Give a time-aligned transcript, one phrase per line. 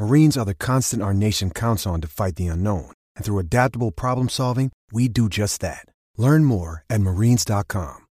[0.00, 2.90] Marines are the constant our nation counts on to fight the unknown.
[3.16, 5.84] And through adaptable problem solving, we do just that.
[6.16, 8.06] Learn more at marines.com.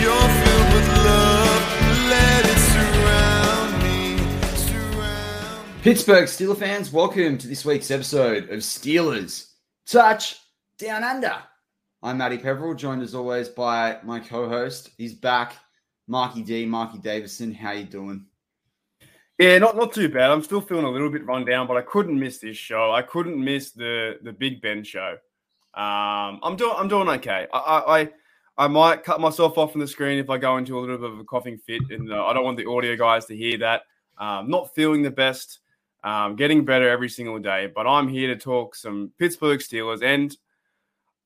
[0.00, 1.62] You're filled with love.
[2.08, 4.16] Let it surround me.
[4.56, 5.82] Surround me.
[5.82, 9.52] Pittsburgh Steelers fans, welcome to this week's episode of Steelers
[9.84, 10.40] Touch
[10.78, 11.34] Down Under.
[12.00, 14.90] I'm Matty Peverell, joined as always by my co-host.
[14.96, 15.56] He's back,
[16.06, 17.52] Marky D, Marky Davison.
[17.52, 18.24] How you doing?
[19.36, 20.30] Yeah, not not too bad.
[20.30, 22.92] I'm still feeling a little bit run down, but I couldn't miss this show.
[22.92, 25.16] I couldn't miss the the Big Ben show.
[25.74, 27.48] Um, I'm doing I'm doing okay.
[27.52, 28.10] I, I I
[28.58, 31.10] I might cut myself off from the screen if I go into a little bit
[31.10, 33.82] of a coughing fit, and uh, I don't want the audio guys to hear that.
[34.18, 35.58] Um, not feeling the best.
[36.04, 40.36] Um, getting better every single day, but I'm here to talk some Pittsburgh Steelers, and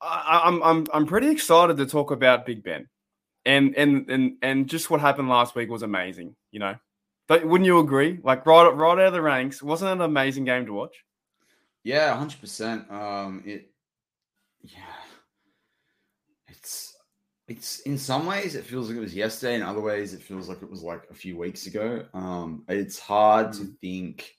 [0.03, 2.89] I, I'm I'm I'm pretty excited to talk about Big Ben,
[3.47, 6.35] and and and and just what happened last week was amazing.
[6.51, 6.75] You know,
[7.29, 8.19] don't, wouldn't you agree?
[8.23, 11.05] Like right, right out of the ranks, wasn't it an amazing game to watch?
[11.85, 12.91] Yeah, hundred percent.
[12.91, 13.71] Um, it,
[14.63, 14.83] yeah,
[16.49, 16.97] it's
[17.47, 20.49] it's in some ways it feels like it was yesterday, in other ways it feels
[20.49, 22.05] like it was like a few weeks ago.
[22.13, 24.37] Um, it's hard to think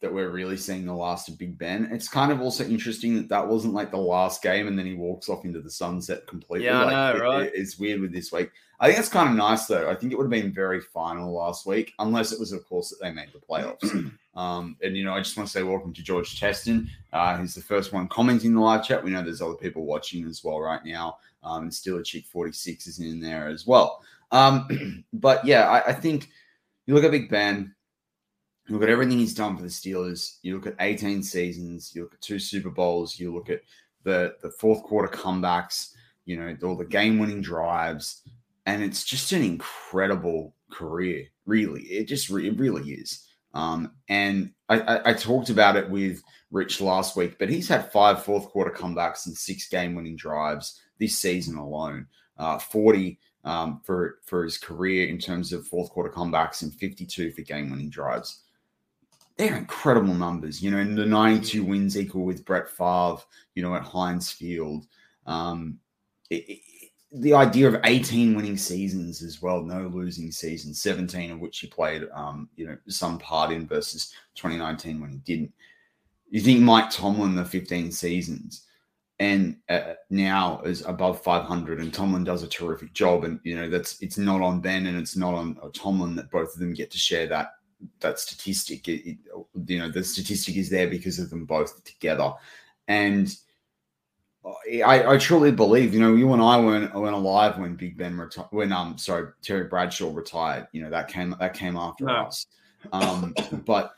[0.00, 1.88] that we're really seeing the last of Big Ben.
[1.90, 4.94] It's kind of also interesting that that wasn't like the last game, and then he
[4.94, 6.66] walks off into the sunset completely.
[6.66, 7.42] Yeah, I know, it- right?
[7.46, 8.50] it- it's weird with this week.
[8.78, 9.88] I think it's kind of nice though.
[9.88, 12.90] I think it would have been very final last week, unless it was, of course,
[12.90, 14.12] that they made the playoffs.
[14.38, 16.90] um, and you know, I just want to say welcome to George Teston.
[17.12, 19.02] Uh, he's the first one commenting in the live chat.
[19.02, 21.16] We know there's other people watching as well right now.
[21.42, 24.02] Um, and Steeler Chick 46 is in there as well.
[24.30, 26.28] Um, but yeah, I, I think
[26.86, 27.74] you look at Big Ben,
[28.66, 30.38] you look at everything he's done for the Steelers.
[30.42, 31.92] You look at 18 seasons.
[31.94, 33.18] You look at two Super Bowls.
[33.18, 33.60] You look at
[34.02, 35.92] the the fourth quarter comebacks.
[36.24, 38.22] You know all the game winning drives,
[38.66, 41.26] and it's just an incredible career.
[41.44, 43.28] Really, it just it really is.
[43.54, 47.90] Um, and I, I, I talked about it with Rich last week, but he's had
[47.92, 52.06] five fourth quarter comebacks and six game winning drives this season alone.
[52.36, 57.30] Uh, 40 um, for for his career in terms of fourth quarter comebacks and 52
[57.30, 58.42] for game winning drives
[59.36, 60.62] they're incredible numbers.
[60.62, 63.18] You know, and the 92 wins equal with Brett Favre,
[63.54, 64.86] you know, at Heinz Field.
[65.26, 65.78] Um,
[66.30, 66.60] it, it-
[67.12, 71.66] the idea of 18 winning seasons as well, no losing seasons, 17 of which he
[71.68, 75.52] played, um, you know, some part in versus 2019 when he didn't.
[76.30, 78.66] You think Mike Tomlin, the 15 seasons,
[79.20, 83.24] and uh, now is above 500, and Tomlin does a terrific job.
[83.24, 86.30] And you know, that's it's not on Ben and it's not on uh, Tomlin that
[86.30, 87.52] both of them get to share that
[88.00, 88.88] that statistic.
[88.88, 89.18] It, it-
[89.66, 92.32] you know, the statistic is there because of them both together.
[92.88, 93.34] And
[94.86, 98.16] I, I truly believe, you know, you and I weren't, weren't alive when Big Ben
[98.16, 100.68] retired, when, um, sorry, Terry Bradshaw retired.
[100.72, 102.12] You know, that came, that came after No.
[102.12, 102.46] us.
[102.92, 103.94] Um, but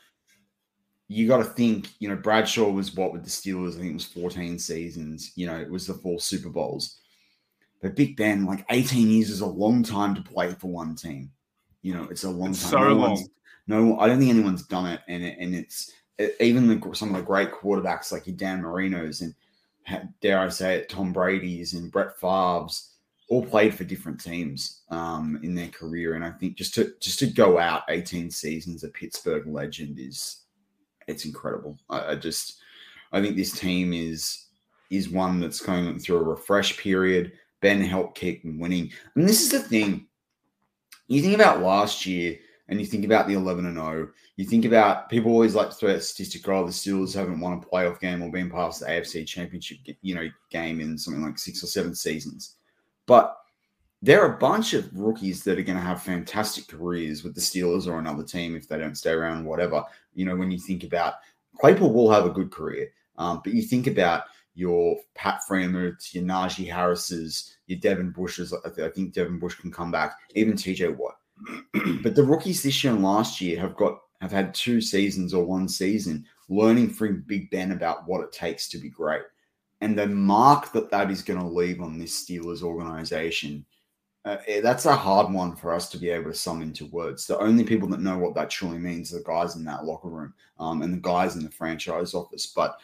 [1.07, 3.75] you got to think, you know, Bradshaw was what with the Steelers?
[3.75, 5.33] I think it was 14 seasons.
[5.35, 6.99] You know, it was the four Super Bowls.
[7.81, 11.31] But Big Ben, like 18 years is a long time to play for one team.
[11.81, 12.71] You know, it's a long It's time.
[12.71, 13.27] so no long.
[13.69, 17.13] No, I don't think anyone's done it, and it, and it's it, even the some
[17.13, 19.35] of the great quarterbacks like your Dan Marino's and
[20.21, 22.95] dare I say it, Tom Brady's and Brett Favre's
[23.29, 27.19] all played for different teams um, in their career, and I think just to just
[27.19, 30.45] to go out 18 seasons a Pittsburgh legend is
[31.07, 31.77] it's incredible.
[31.91, 32.57] I, I just
[33.11, 34.47] I think this team is
[34.89, 37.33] is one that's going through a refresh period.
[37.61, 40.07] Ben helped keep them winning, and this is the thing.
[41.07, 44.09] You think about last year, and you think about the 11 and 0.
[44.37, 46.47] You think about people always like to throw that statistic.
[46.47, 50.15] Oh, the Steelers haven't won a playoff game or been past the AFC Championship, you
[50.15, 52.55] know, game in something like six or seven seasons.
[53.07, 53.35] But
[54.03, 57.41] there are a bunch of rookies that are going to have fantastic careers with the
[57.41, 59.83] Steelers or another team if they don't stay around, whatever.
[60.13, 61.15] You know, when you think about
[61.59, 64.23] Claypool will have a good career, um, but you think about
[64.53, 68.53] your Pat Freiermuths, your Najee Harris's, your Devin Bushes.
[68.53, 71.18] I think Devin Bush can come back, even TJ Watt.
[72.03, 75.45] but the rookies this year and last year have got have had two seasons or
[75.45, 79.21] one season learning from Big Ben about what it takes to be great.
[79.81, 83.65] And the mark that that is going to leave on this Steelers organization,
[84.25, 87.25] uh, eh, that's a hard one for us to be able to sum into words.
[87.25, 90.09] The only people that know what that truly means are the guys in that locker
[90.09, 92.47] room um, and the guys in the franchise office.
[92.47, 92.77] But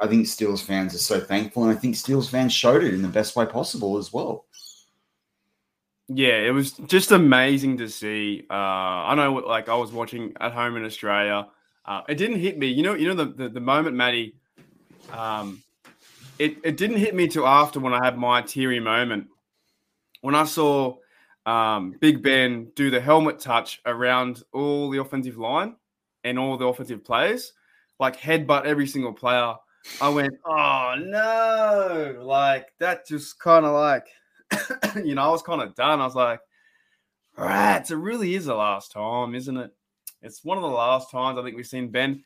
[0.00, 3.02] I think Steelers fans are so thankful, and I think Steelers fans showed it in
[3.02, 4.44] the best way possible as well.
[6.14, 8.44] Yeah, it was just amazing to see.
[8.50, 11.48] Uh, I know, like I was watching at home in Australia.
[11.84, 12.68] Uh, it didn't hit me.
[12.68, 14.34] You know, you know the the, the moment, Matty.
[15.10, 15.62] Um,
[16.38, 19.28] it it didn't hit me till after when I had my teary moment
[20.22, 20.96] when I saw
[21.44, 25.76] um, Big Ben do the helmet touch around all the offensive line
[26.24, 27.52] and all the offensive players,
[28.00, 29.54] like headbutt every single player.
[30.00, 34.06] I went, oh no, like that just kind of like,
[35.04, 36.00] you know, I was kind of done.
[36.00, 36.40] I was like,
[37.36, 39.70] right, it really is the last time, isn't it?
[40.22, 42.22] It's one of the last times I think we've seen Ben.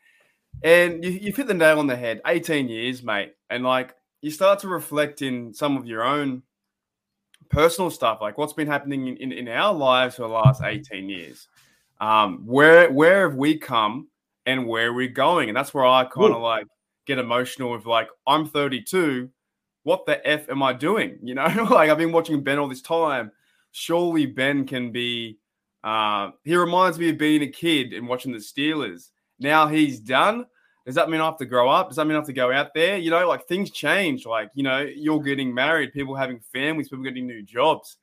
[0.63, 3.35] And you, you've hit the nail on the head 18 years, mate.
[3.51, 6.43] And like, you start to reflect in some of your own
[7.49, 11.09] personal stuff, like what's been happening in, in, in our lives for the last 18
[11.09, 11.49] years.
[12.01, 14.09] Um, where where have we come
[14.45, 15.49] and where are we going?
[15.49, 16.67] And that's where I kind of like
[17.07, 19.31] get emotional with like, I'm 32.
[19.87, 21.17] What the F am I doing?
[21.23, 23.31] You know, like I've been watching Ben all this time.
[23.71, 25.39] Surely Ben can be
[25.85, 29.11] uh, he reminds me of being a kid and watching the Steelers.
[29.39, 30.47] Now he's done.
[30.85, 31.87] Does that mean I have to grow up?
[31.89, 32.97] Does that mean I have to go out there?
[32.97, 34.27] You know, like things change.
[34.27, 37.99] Like, you know, you're getting married, people having families, people getting new jobs.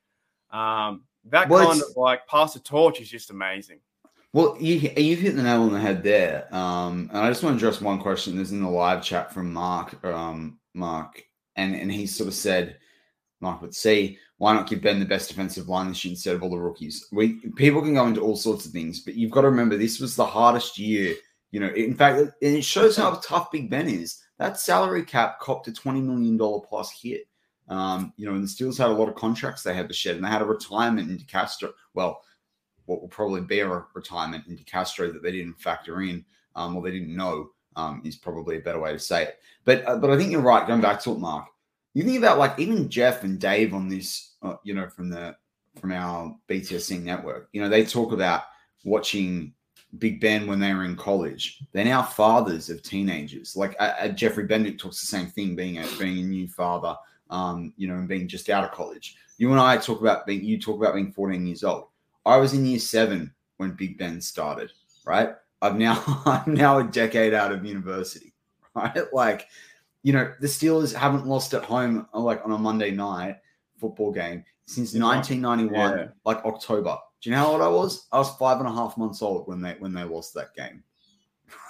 [0.51, 3.80] Um, that well, kind of like pass the torch is just amazing.
[4.31, 6.47] Well, you, you've hit the nail on the head there.
[6.56, 8.38] Um, and I just want to address one question.
[8.38, 11.21] There's in the live chat from Mark, um, Mark,
[11.56, 12.78] and, and he sort of said,
[13.42, 16.50] would see, why not give Ben the best defensive line this year instead of all
[16.50, 17.08] the rookies?
[17.12, 20.00] We people can go into all sorts of things, but you've got to remember this
[20.00, 21.16] was the hardest year
[21.54, 24.24] you know, in fact, and it shows how tough Big Ben is.
[24.40, 26.36] That salary cap copped a $20 million
[26.68, 27.28] plus hit.
[27.70, 30.16] Um, you know, and the Steelers had a lot of contracts they had to shed,
[30.16, 31.72] and they had a retirement into Castro.
[31.94, 32.24] Well,
[32.86, 36.82] what will probably be a retirement into Castro that they didn't factor in, um, or
[36.82, 39.40] they didn't know, um, is probably a better way to say it.
[39.66, 40.68] But uh, but I think you're right.
[40.68, 41.48] Going back to it, Mark,
[41.94, 45.36] you think about like even Jeff and Dave on this, uh, you know, from the
[45.80, 47.50] from our BTSC network.
[47.54, 48.44] You know, they talk about
[48.84, 49.54] watching
[49.98, 51.60] Big Ben when they were in college.
[51.72, 53.56] They're now fathers of teenagers.
[53.56, 56.96] Like uh, uh, Jeffrey Bendick talks the same thing, being a being a new father,
[57.30, 59.16] um, you know, and being just out of college.
[59.38, 61.88] You and I talk about being you talk about being 14 years old.
[62.26, 64.72] I was in year seven when Big Ben started,
[65.06, 65.36] right?
[65.63, 68.33] I've now I'm now a decade out of university,
[68.75, 69.06] right?
[69.13, 69.48] Like,
[70.04, 73.38] you know, the Steelers haven't lost at home uh, like on a Monday night
[73.80, 76.07] football game since 1991, yeah.
[76.25, 76.98] like October.
[77.21, 78.07] Do you know how old I was?
[78.12, 80.83] I was five and a half months old when they when they lost that game.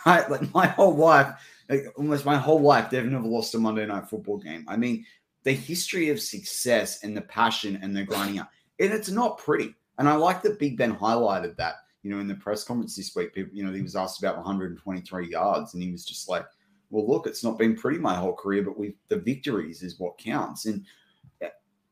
[0.05, 1.33] Right, like my whole life,
[1.69, 4.65] like almost my whole life, they've never lost a Monday night football game.
[4.67, 5.05] I mean,
[5.43, 8.49] the history of success and the passion and the grinding out,
[8.81, 9.75] and it's not pretty.
[9.97, 11.75] And I like that Big Ben highlighted that.
[12.03, 14.35] You know, in the press conference this week, people, you know, he was asked about
[14.35, 16.45] 123 yards, and he was just like,
[16.89, 20.17] "Well, look, it's not been pretty my whole career, but we the victories is what
[20.17, 20.85] counts." And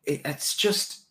[0.05, 1.05] it, it's just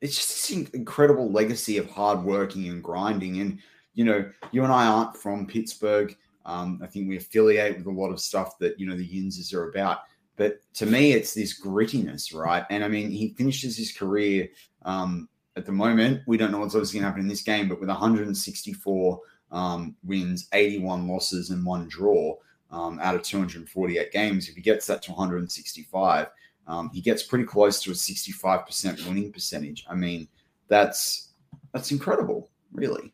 [0.00, 3.40] it's just this incredible legacy of hard working and grinding.
[3.40, 3.58] And
[3.94, 6.16] you know, you and I aren't from Pittsburgh.
[6.46, 9.54] Um, I think we affiliate with a lot of stuff that you know the Yinzers
[9.54, 10.00] are about.
[10.36, 12.64] But to me, it's this grittiness, right?
[12.68, 14.48] And I mean, he finishes his career
[14.82, 16.22] um, at the moment.
[16.26, 19.20] We don't know what's obviously going to happen in this game, but with 164
[19.52, 22.36] um, wins, 81 losses, and one draw
[22.70, 26.26] um, out of 248 games, if he gets that to 165,
[26.66, 29.84] um, he gets pretty close to a 65% winning percentage.
[29.88, 30.28] I mean,
[30.68, 31.30] that's
[31.72, 33.12] that's incredible, really.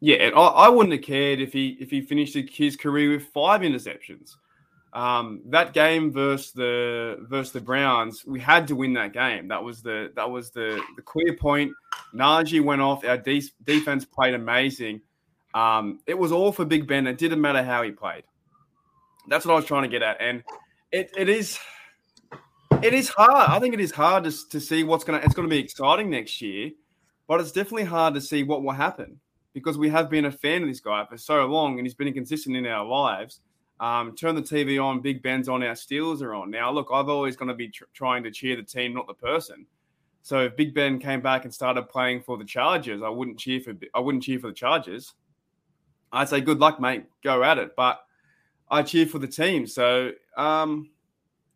[0.00, 3.62] Yeah, I, I wouldn't have cared if he if he finished his career with five
[3.62, 4.36] interceptions.
[4.98, 9.46] Um, that game versus the versus the Browns, we had to win that game.
[9.46, 11.70] That was the that was the the clear point.
[12.12, 13.04] Najee went off.
[13.04, 15.02] Our de- defense played amazing.
[15.54, 17.06] Um, it was all for Big Ben.
[17.06, 18.24] It didn't matter how he played.
[19.28, 20.42] That's what I was trying to get at, and
[20.90, 21.60] it, it is
[22.82, 23.50] it is hard.
[23.50, 25.14] I think it is hard to, to see what's to.
[25.14, 26.72] It's to be exciting next year,
[27.28, 29.20] but it's definitely hard to see what will happen
[29.54, 32.12] because we have been a fan of this guy for so long, and he's been
[32.12, 33.42] consistent in our lives.
[33.80, 36.50] Um, turn the TV on, Big Ben's on, our Steelers are on.
[36.50, 39.14] Now, look, I've always going to be tr- trying to cheer the team, not the
[39.14, 39.66] person.
[40.22, 43.60] So if Big Ben came back and started playing for the Chargers, I wouldn't cheer
[43.60, 45.14] for I wouldn't cheer for the Chargers.
[46.12, 47.04] I'd say good luck, mate.
[47.22, 47.76] Go at it.
[47.76, 48.00] But
[48.70, 49.66] I cheer for the team.
[49.66, 50.90] So um,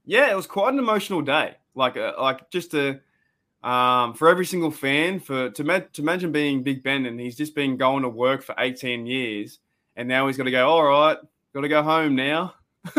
[0.04, 1.56] yeah, it was quite an emotional day.
[1.74, 3.00] Like uh, like just a
[3.62, 7.36] um, for every single fan for to, ma- to imagine being Big Ben and he's
[7.36, 9.60] just been going to work for 18 years
[9.96, 10.68] and now he's got to go.
[10.68, 11.18] All right,
[11.54, 12.54] got to go home now.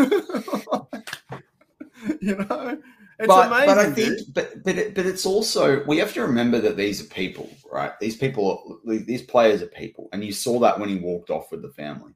[2.21, 2.77] you know.
[3.19, 4.33] It's but, amazing, but I think, dude.
[4.33, 7.91] but but it, but it's also we have to remember that these are people, right?
[7.99, 11.61] These people, these players are people, and you saw that when he walked off with
[11.61, 12.13] the family.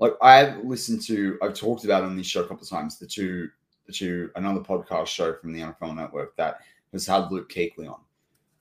[0.00, 2.98] Like I've listened to, I've talked about on this show a couple of times.
[2.98, 3.48] The two,
[3.86, 6.60] the two, another podcast show from the NFL Network that
[6.92, 8.00] has had Luke Kuechly on,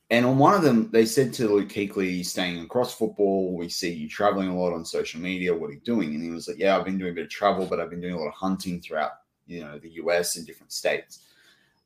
[0.10, 3.94] and on one of them they said to Luke Kuechly, "Staying across football, we see
[3.94, 5.56] you traveling a lot on social media.
[5.56, 7.30] What are you doing?" And he was like, "Yeah, I've been doing a bit of
[7.30, 9.12] travel, but I've been doing a lot of hunting throughout,
[9.48, 10.36] you know, the U.S.
[10.38, 11.20] and different states."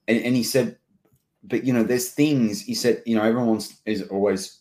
[0.08, 0.78] and, and he said,
[1.44, 4.60] but you know, there's things he said, you know, everyone's is always,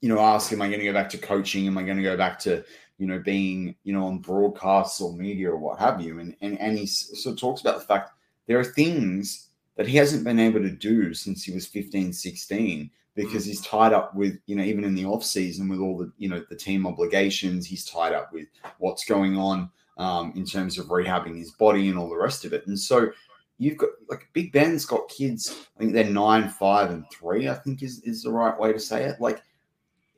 [0.00, 1.66] you know, ask, am I going to go back to coaching?
[1.66, 2.64] Am I going to go back to,
[2.98, 6.20] you know, being, you know, on broadcasts or media or what have you?
[6.20, 8.12] And and and he sort of talks about the fact
[8.46, 12.90] there are things that he hasn't been able to do since he was 15, 16
[13.14, 16.12] because he's tied up with, you know, even in the off season with all the,
[16.18, 20.78] you know, the team obligations, he's tied up with what's going on um, in terms
[20.78, 22.66] of rehabbing his body and all the rest of it.
[22.66, 23.10] And so
[23.58, 25.68] you've got like Big Ben's got kids.
[25.76, 27.48] I think they're nine, five, and three.
[27.48, 29.20] I think is is the right way to say it.
[29.20, 29.42] Like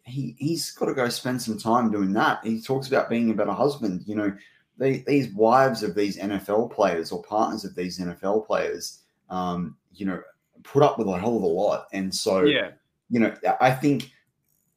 [0.05, 2.45] he he's got to go spend some time doing that.
[2.45, 4.05] He talks about being a better husband.
[4.07, 4.37] You know,
[4.79, 10.07] they, these wives of these NFL players or partners of these NFL players, um, you
[10.07, 10.21] know,
[10.63, 11.87] put up with a hell of a lot.
[11.93, 12.71] And so, yeah,
[13.11, 14.13] you know, I think.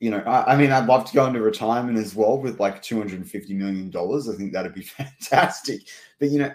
[0.02, 2.82] You know, I, I mean, I'd love to go into retirement as well with like
[2.82, 4.30] two hundred and fifty million dollars.
[4.30, 5.82] I think that'd be fantastic.
[6.20, 6.54] But you know,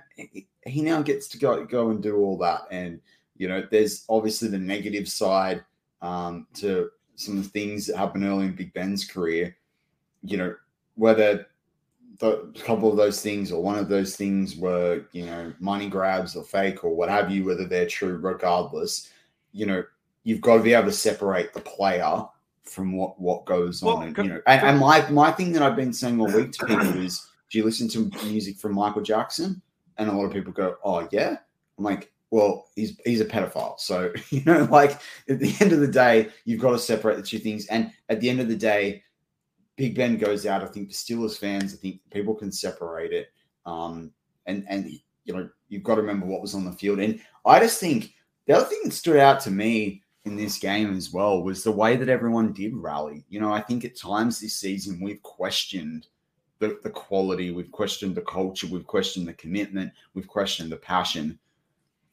[0.67, 2.63] he now gets to go go and do all that.
[2.71, 3.03] And
[3.37, 5.63] you know, there's obviously the negative side
[6.01, 9.55] um, to some of the things that happened early in Big Ben's career.
[10.23, 10.55] You know,
[10.95, 11.47] whether the
[12.23, 16.37] a couple of those things or one of those things were you know money grabs
[16.37, 19.11] or fake or what have you, whether they're true, regardless,
[19.53, 19.85] you know,
[20.25, 22.25] you've got to be able to separate the player
[22.65, 24.09] from what what goes Well, on.
[24.09, 26.67] And, you know, and, and my my thing that I've been saying all week to
[26.67, 29.63] people is, do you listen to music from Michael Jackson?
[29.97, 31.37] And a lot of people go, "Oh yeah."
[31.79, 35.81] I'm like, "Well, he's he's a pedophile." So you know, like at the end of
[35.81, 37.67] the day, you've got to separate the two things.
[37.67, 39.03] And at the end of the day,
[39.77, 40.63] Big Ben goes out.
[40.63, 43.29] I think for Steelers fans, I think people can separate it.
[43.67, 44.13] Um,
[44.47, 44.89] and and
[45.25, 47.01] you know, you've got to remember what was on the field.
[47.01, 48.13] And I just think
[48.47, 51.73] the other thing that stood out to me in this game as well was the
[51.73, 53.25] way that everyone did rally.
[53.29, 56.07] You know, I think at times this season we've questioned
[56.59, 61.39] the, the quality, we've questioned the culture, we've questioned the commitment, we've questioned the passion.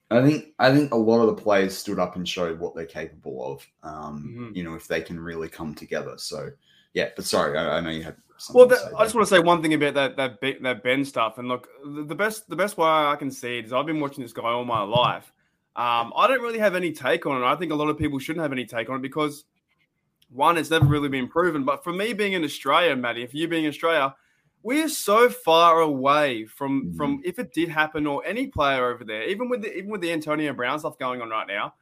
[0.10, 2.86] I think I think a lot of the players stood up and showed what they're
[2.86, 3.68] capable of.
[3.84, 4.56] Um, Mhm.
[4.56, 6.16] You know, if they can really come together.
[6.18, 6.50] So
[6.94, 8.16] yeah, but sorry, I, I know you had.
[8.54, 11.06] Well, that, I just want to say one thing about that that Ben- that Ben
[11.06, 11.38] stuff.
[11.38, 14.24] And look, the, best the best way I can see it is I've been watching
[14.24, 15.32] this guy all my life.
[15.76, 17.46] Um, I don't really have any take on it.
[17.46, 19.46] I think a lot of people shouldn't have any take on it because
[20.30, 21.64] one, it's never really been proven.
[21.64, 24.16] But for me being in Australia, Matty, if you being in Australia,
[24.64, 26.98] we are so far away from Mhm.
[26.98, 30.02] from if it did happen or any player over there, even with the even with
[30.02, 31.74] the Antonio Brown stuff going on right now.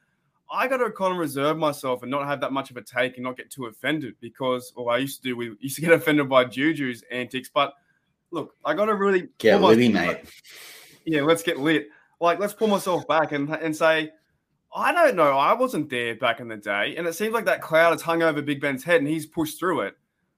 [0.52, 3.16] I got to kind of reserve myself and not have that much of a take
[3.16, 5.92] and not get too offended because, or I used to do, we used to get
[5.92, 7.48] offended by Juju's antics.
[7.52, 7.74] But
[8.30, 10.18] look, I got to really Get litty, mate.
[11.04, 11.88] Yeah, let's get lit.
[12.20, 14.10] Like, let's pull myself back and and say,
[14.74, 17.62] I don't know, I wasn't there back in the day, and it seems like that
[17.62, 19.96] cloud has hung over Big Ben's head and he's pushed through it.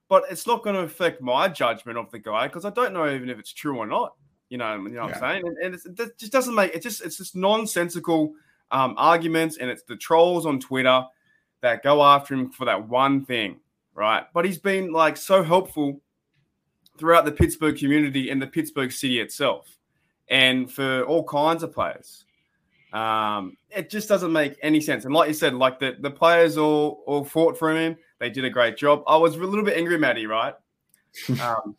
[0.09, 3.09] But it's not going to affect my judgment of the guy because I don't know
[3.11, 4.15] even if it's true or not.
[4.51, 5.15] You know, you know what Yeah.
[5.17, 5.43] I'm saying?
[5.47, 6.83] And, and it's, it just doesn't make it.
[6.83, 8.35] Just it's just nonsensical
[8.73, 11.05] um, arguments, and it's the trolls on Twitter
[11.61, 13.61] that go after him for that one thing,
[13.95, 14.25] right?
[14.35, 16.01] But he's been like so helpful
[16.99, 19.79] throughout the Pittsburgh community and the Pittsburgh city itself,
[20.29, 22.25] and for all kinds of players.
[22.93, 25.07] Um, it just doesn't make any sense.
[25.07, 27.97] And like you said, like the, the players all all fought for him.
[28.19, 29.03] They did a great job.
[29.07, 30.55] I was a little bit angry, Matty, right?
[31.41, 31.77] um,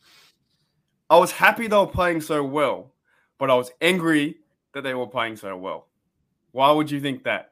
[1.09, 2.93] I was happy they were playing so well,
[3.37, 4.37] but I was angry
[4.73, 5.87] that they were playing so well.
[6.53, 7.51] Why would you think that?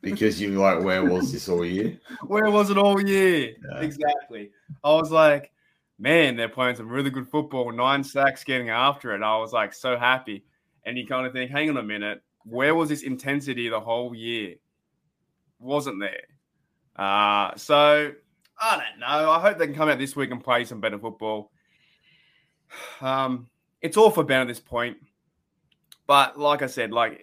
[0.00, 1.98] Because you like, where was this all year?
[2.26, 3.54] Where was it all year?
[3.70, 3.80] Yeah.
[3.80, 4.50] Exactly.
[4.82, 5.52] I was like,
[5.98, 7.70] man, they're playing some really good football.
[7.70, 9.22] Nine sacks getting after it.
[9.22, 10.44] I was like so happy.
[10.84, 14.12] And you kind of think, hang on a minute, where was this intensity the whole
[14.12, 14.56] year?
[15.60, 16.26] Wasn't there.
[16.96, 18.12] Uh, so
[18.60, 19.30] I don't know.
[19.30, 21.50] I hope they can come out this week and play some better football.
[23.02, 23.48] Um,
[23.82, 24.96] it's all for Ben at this point.
[26.06, 27.20] But like I said, like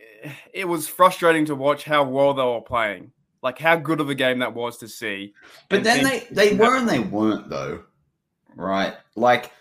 [0.54, 4.16] it was frustrating to watch how well they were playing like how good of a
[4.16, 5.34] game that was to see.
[5.70, 7.84] But and then think- they they were and they weren't though,
[8.56, 8.96] right?
[9.16, 9.52] Like,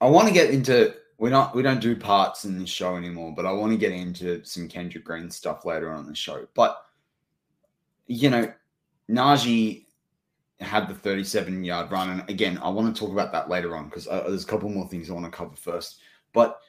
[0.00, 3.32] I want to get into we're not we don't do parts in this show anymore,
[3.34, 6.46] but I want to get into some Kendrick Green stuff later on in the show.
[6.54, 6.82] But
[8.06, 8.52] you know,
[9.10, 9.84] Najee
[10.60, 13.86] had the 37 yard run, and again, I want to talk about that later on
[13.86, 16.00] because uh, there's a couple more things I want to cover first.
[16.32, 16.60] But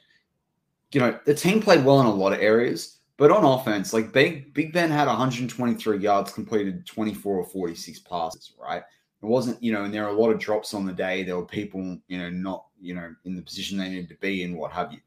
[0.92, 2.98] you know, the team played well in a lot of areas.
[3.18, 8.52] But on offense, like Big Big Ben had 123 yards, completed 24 or 46 passes,
[8.60, 8.82] right?
[9.20, 11.24] It wasn't, you know, and there are a lot of drops on the day.
[11.24, 14.44] There were people, you know, not, you know, in the position they needed to be
[14.44, 15.00] in, what have you.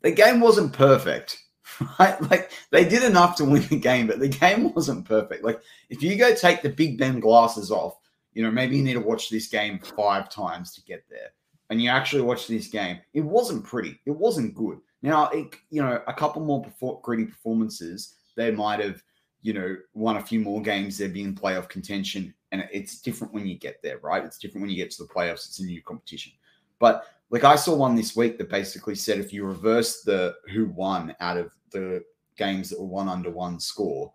[0.00, 1.38] The game wasn't perfect,
[1.98, 2.18] right?
[2.30, 5.44] Like they did enough to win the game, but the game wasn't perfect.
[5.44, 5.60] Like
[5.90, 7.98] if you go take the Big Ben glasses off,
[8.32, 11.28] you know, maybe you need to watch this game five times to get there.
[11.68, 14.00] And you actually watch this game, it wasn't pretty.
[14.06, 14.78] It wasn't good.
[15.02, 19.02] Now, it, you know, a couple more perfor- gritty performances, they might have,
[19.42, 20.98] you know, won a few more games.
[20.98, 22.34] They'd be in playoff contention.
[22.52, 24.24] And it's different when you get there, right?
[24.24, 25.46] It's different when you get to the playoffs.
[25.46, 26.32] It's a new competition.
[26.78, 30.66] But like I saw one this week that basically said if you reverse the who
[30.66, 32.04] won out of the
[32.36, 34.12] games that were one under one score,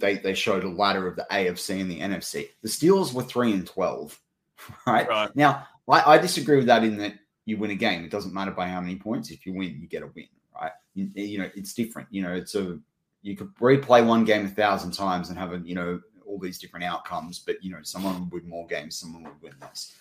[0.00, 2.48] they they showed a ladder of the AFC and the NFC.
[2.62, 4.18] The Steelers were three and twelve,
[4.86, 5.08] right?
[5.08, 5.36] Right.
[5.36, 7.14] Now I, I disagree with that in that
[7.44, 8.04] you win a game.
[8.04, 9.30] It doesn't matter by how many points.
[9.30, 10.72] If you win, you get a win, right?
[10.94, 12.08] You, you know, it's different.
[12.10, 12.78] You know, it's a
[13.22, 16.58] you could replay one game a thousand times and have a you know all these
[16.58, 19.94] different outcomes, but you know, someone would win more games, someone would win less.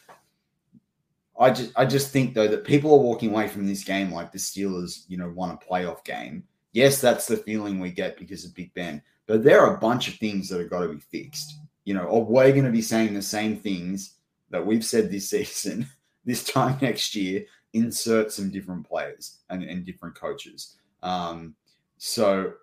[1.39, 4.31] I just I just think though that people are walking away from this game like
[4.31, 6.43] the Steelers, you know, won a playoff game.
[6.73, 10.07] Yes, that's the feeling we get because of Big Ben, but there are a bunch
[10.07, 11.57] of things that have got to be fixed.
[11.83, 14.15] You know, or we're going to be saying the same things
[14.51, 15.87] that we've said this season,
[16.25, 17.45] this time next year.
[17.73, 20.75] Insert some different players and, and different coaches.
[21.03, 21.55] Um,
[21.97, 22.53] so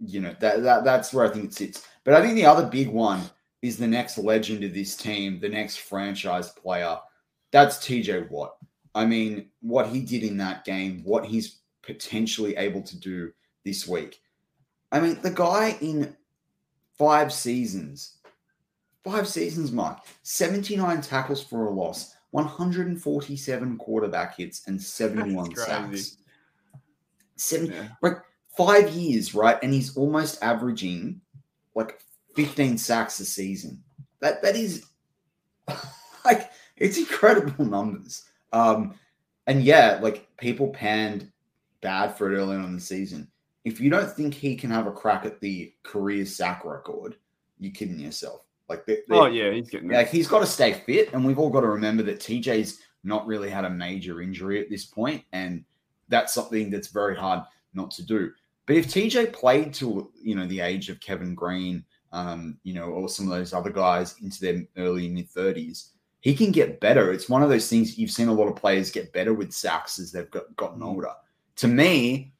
[0.00, 1.86] you know that, that that's where I think it sits.
[2.04, 3.22] But I think the other big one
[3.62, 6.98] is the next legend of this team, the next franchise player.
[7.50, 8.56] That's TJ Watt.
[8.94, 13.32] I mean, what he did in that game, what he's potentially able to do
[13.64, 14.20] this week.
[14.92, 16.16] I mean, the guy in
[16.96, 18.16] five seasons,
[19.04, 26.16] five seasons, Mark, 79 tackles for a loss, 147 quarterback hits, and 71 sacks.
[27.36, 27.88] Seven, Yeah.
[28.02, 28.18] like
[28.56, 29.58] five years, right?
[29.62, 31.20] And he's almost averaging
[31.74, 32.00] like
[32.34, 33.82] 15 sacks a season.
[34.20, 34.84] That that is
[36.24, 38.24] like it's incredible numbers.
[38.52, 38.94] Um,
[39.46, 41.30] and yeah, like people panned
[41.80, 43.28] bad for it early on in the season.
[43.64, 47.16] If you don't think he can have a crack at the career sack record,
[47.58, 48.42] you're kidding yourself.
[48.68, 51.50] Like, they, Oh yeah, he's getting like he's got to stay fit, and we've all
[51.50, 55.64] got to remember that TJ's not really had a major injury at this point, and
[56.08, 57.42] that's something that's very hard
[57.74, 58.30] not to do.
[58.66, 62.84] But if TJ played to you know the age of Kevin Greene, um, you know,
[62.84, 67.12] or some of those other guys into their early mid thirties, he can get better.
[67.12, 69.98] It's one of those things you've seen a lot of players get better with sacks
[69.98, 71.12] as they've got, gotten older.
[71.56, 72.34] To me,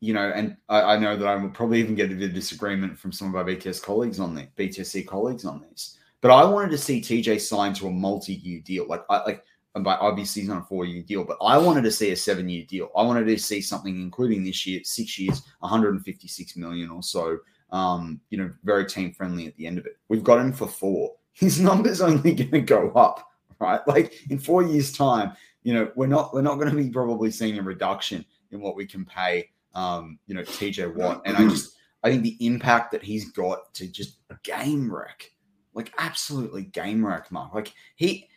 [0.00, 2.34] you know, and I, I know that I will probably even get a bit of
[2.34, 5.98] disagreement from some of our BTS colleagues on the BTSC colleagues on this.
[6.20, 8.86] But I wanted to see TJ sign to a multi-year deal.
[8.86, 12.12] Like I like but obviously he's on a four-year deal, but I wanted to see
[12.12, 12.90] a seven-year deal.
[12.96, 17.38] I wanted to see something including this year, six years, 156 million or so.
[17.72, 19.96] Um, you know, very team friendly at the end of it.
[20.08, 21.14] We've got him for four.
[21.32, 23.28] His number's only going to go up,
[23.58, 23.80] right?
[23.88, 25.32] Like in four years' time,
[25.64, 28.76] you know, we're not we're not going to be probably seeing a reduction in what
[28.76, 31.22] we can pay um, you know, TJ Watt.
[31.24, 35.30] And I just I think the impact that he's got to just game wreck,
[35.74, 37.54] like absolutely game wreck, Mark.
[37.54, 38.28] Like he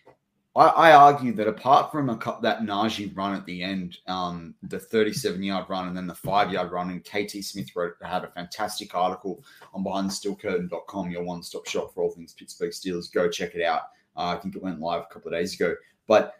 [0.57, 4.79] I, I argue that apart from a that Najee run at the end, um, the
[4.79, 8.31] 37 yard run and then the five yard run, and KT Smith wrote had a
[8.31, 13.13] fantastic article on behindthesteelcurtain.com, your one stop shop for all things Pittsburgh Steelers.
[13.13, 13.81] Go check it out.
[14.15, 15.75] Uh, I think it went live a couple of days ago.
[16.07, 16.33] But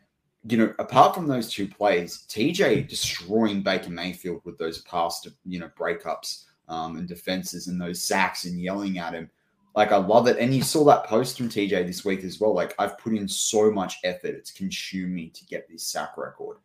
[0.46, 5.60] you know, apart from those two plays, TJ destroying Baker Mayfield with those past, you
[5.60, 9.30] know, breakups um, and defenses and those sacks and yelling at him.
[9.76, 10.38] Like, I love it.
[10.40, 12.54] And you saw that post from TJ this week as well.
[12.54, 14.36] Like, I've put in so much effort.
[14.36, 16.58] It's consumed me to get this sack record.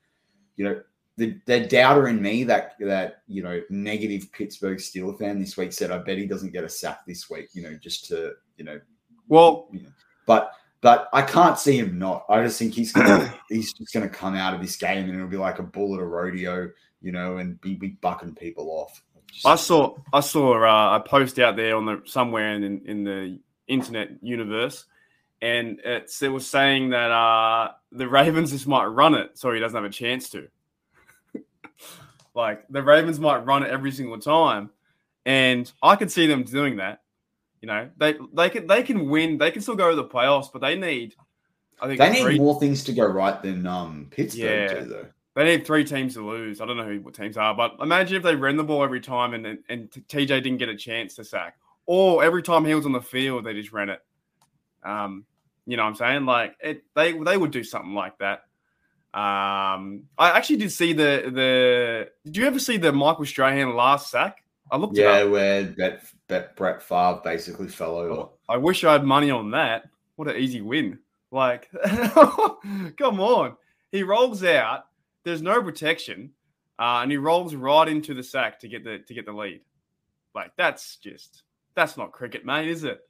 [0.56, 0.80] You know,
[1.18, 5.72] the, the doubter in me, that, that, you know, negative Pittsburgh Steeler fan this week
[5.72, 8.64] said, I bet he doesn't get a sack this week, you know, just to, you
[8.64, 8.80] know,
[9.28, 9.70] Well,
[10.26, 12.26] but but I can't see him not.
[12.28, 15.28] I just think he's gonna he's just gonna come out of this game and it'll
[15.28, 19.02] be like a bull at a rodeo, you know, and be, be bucking people off.
[19.28, 23.04] Just- I saw I saw uh, a post out there on the somewhere in in
[23.04, 24.84] the internet universe,
[25.40, 29.60] and it's, it was saying that uh, the Ravens just might run it, so he
[29.60, 30.48] doesn't have a chance to.
[32.34, 34.70] like the Ravens might run it every single time,
[35.24, 37.02] and I could see them doing that.
[37.62, 39.38] You know, they they can they can win.
[39.38, 41.14] They can still go to the playoffs, but they need.
[41.80, 44.80] I think They need three, more things to go right than um, Pittsburgh Yeah.
[44.80, 45.06] do, though.
[45.34, 46.60] They need three teams to lose.
[46.60, 49.00] I don't know who what teams are, but imagine if they ran the ball every
[49.00, 52.74] time and and, and TJ didn't get a chance to sack, or every time he
[52.74, 54.00] was on the field they just ran it.
[54.84, 55.24] Um,
[55.64, 56.26] you know what I'm saying?
[56.26, 58.40] Like it, they they would do something like that.
[59.14, 62.08] Um, I actually did see the the.
[62.24, 64.41] Did you ever see the Michael Strahan last sack?
[64.72, 68.30] I looked it Yeah, where Bet, Bet, Brett Favre basically fell over.
[68.48, 69.84] I wish I had money on that.
[70.16, 70.98] What an easy win!
[71.30, 71.70] Like,
[72.96, 73.56] come on.
[73.90, 74.86] He rolls out.
[75.24, 76.30] There's no protection,
[76.78, 79.60] uh, and he rolls right into the sack to get the to get the lead.
[80.34, 81.42] Like that's just
[81.74, 83.00] that's not cricket, mate, is it?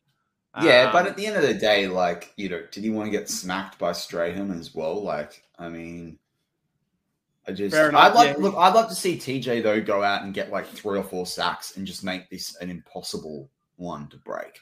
[0.61, 3.07] Yeah, but Um, at the end of the day, like, you know, did he want
[3.07, 5.03] to get smacked by Strahan as well?
[5.03, 6.19] Like, I mean,
[7.47, 8.43] I just, I'd like, yeah.
[8.43, 11.27] look, I'd love to see TJ though go out and get like three or four
[11.27, 14.61] sacks and just make this an impossible one to break.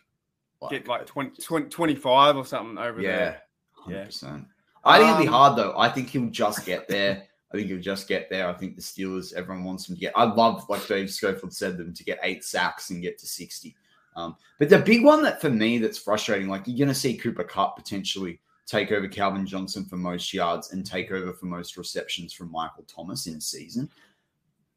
[0.62, 3.42] Like, get like 20, 20 25 or something over yeah, there.
[3.72, 4.04] hundred Yeah.
[4.06, 4.46] percent.
[4.84, 5.74] I think it'll be Um, hard though.
[5.78, 7.24] I think he'll just get there.
[7.52, 8.48] I think he'll just get there.
[8.48, 10.16] I think the Steelers, everyone wants him to get.
[10.16, 13.76] I'd love, like Dave Schofield said, them to get eight sacks and get to sixty.
[14.16, 17.16] Um, but the big one that for me that's frustrating, like you're going to see
[17.16, 21.76] Cooper Kupp potentially take over Calvin Johnson for most yards and take over for most
[21.76, 23.90] receptions from Michael Thomas in season.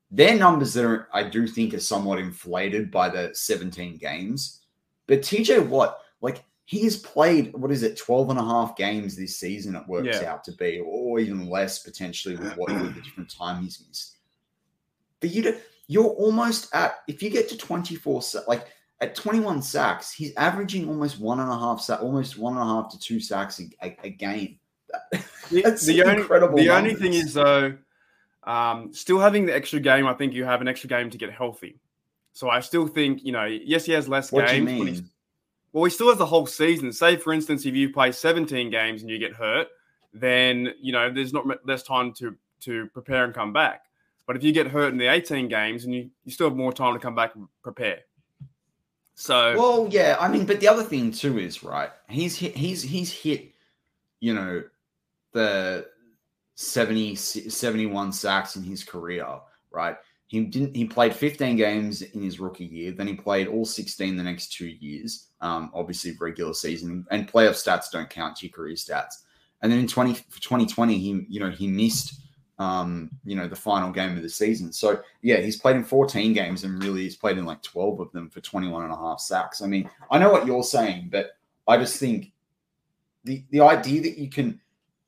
[0.10, 4.62] Their numbers that are, I do think, are somewhat inflated by the 17 games.
[5.08, 9.16] But TJ Watt, like he has played, what is it, 12 and a half games
[9.16, 10.32] this season, it works Yeah.
[10.32, 14.18] out to be, or even less potentially with what with the different time he's missed.
[15.22, 18.68] For you to, you're almost at, if you get to 24, sa- like
[19.04, 22.66] at 21 sacks, he's averaging almost one and a half sack, almost one and a
[22.66, 24.60] half to two sacks a, a, game.
[25.52, 27.78] The, That's the only, incredible the only thing is though,
[28.44, 30.08] um, still having the extra game.
[30.08, 31.80] I think you have an extra game to get healthy.
[32.32, 35.02] So I still think you know, yes, he has less What do you games.
[35.02, 35.10] mean?
[35.74, 36.94] Well, he still has the whole season.
[36.94, 39.68] Say, for instance, if you play 17 games and you get hurt,
[40.14, 43.82] then you know there's not less time to to prepare and come back.
[44.26, 46.72] But if you get hurt in the 18 games, and you, you still have more
[46.72, 48.00] time to come back and prepare.
[49.16, 51.92] So Well, yeah, I mean, but the other thing too is right.
[52.10, 52.56] He's hit.
[52.56, 53.52] He's he's hit.
[54.20, 54.64] You know,
[55.34, 55.88] the
[56.56, 59.28] 70, 71 sacks in his career.
[59.70, 59.98] Right.
[60.28, 60.76] He didn't.
[60.76, 62.92] He played fifteen games in his rookie year.
[62.92, 65.28] Then he played all sixteen the next two years.
[65.42, 69.26] Um, obviously regular season and playoff stats don't count to your career stats.
[69.62, 72.16] And then in 20, 2020, he you know he missed
[72.60, 74.72] um, you know, the final game of the season.
[74.72, 78.12] So yeah, he's played in 14 games and really he's played in like 12 of
[78.12, 79.62] them for 21 and a half sacks.
[79.62, 81.32] I mean, I know what you're saying, but
[81.68, 82.32] I just think
[83.24, 84.60] the the idea that you can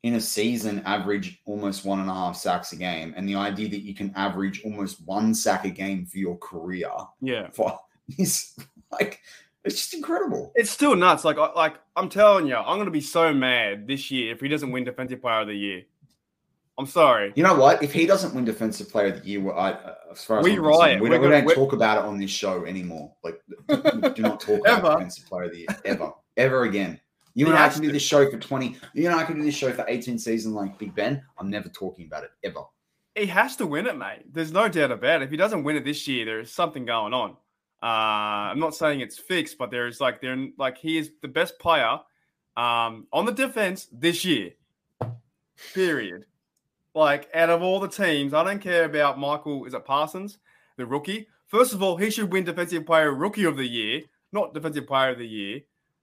[0.02, 3.68] in a season average almost one and a half sacks a game, and the idea
[3.68, 7.78] that you can average almost one sack a game for your career yeah, for
[8.18, 8.56] is
[8.92, 9.20] like
[9.64, 10.52] it's just incredible.
[10.54, 11.24] it's still nuts.
[11.24, 14.70] Like like I'm telling you, I'm gonna be so mad this year if he doesn't
[14.70, 15.82] win Defensive Player of the Year.
[16.78, 17.32] I'm sorry.
[17.36, 17.82] You know what?
[17.82, 20.52] If he doesn't win Defensive Player of the Year, I, uh, as far as We
[20.52, 21.00] I'm riot.
[21.00, 23.14] we We're don't, we gonna- don't talk about it on this show anymore.
[23.24, 23.40] Like,
[24.14, 24.98] do not talk about.
[24.98, 27.00] Defensive Player of the Year ever, ever again.
[27.34, 28.76] You He and I can do this show for 20.
[28.94, 31.22] You and I can do this show for 18 seasons like Big Ben.
[31.38, 32.60] I'm never talking about it ever.
[33.14, 34.24] He has to win it, mate.
[34.32, 35.24] There's no doubt about it.
[35.26, 37.30] If he doesn't win it this year, there is something going on.
[37.82, 37.86] Uh,
[38.52, 41.58] I'm not saying it's fixed, but there is like there like he is the best
[41.58, 41.98] player
[42.56, 44.52] um, on the defense this year.
[45.74, 46.24] Period.
[46.96, 49.66] Like out of all the teams, I don't care about Michael.
[49.66, 50.38] Is it Parsons,
[50.78, 51.28] the rookie?
[51.46, 54.00] First of all, he should win Defensive Player Rookie of the Year,
[54.32, 55.60] not Defensive Player of the Year.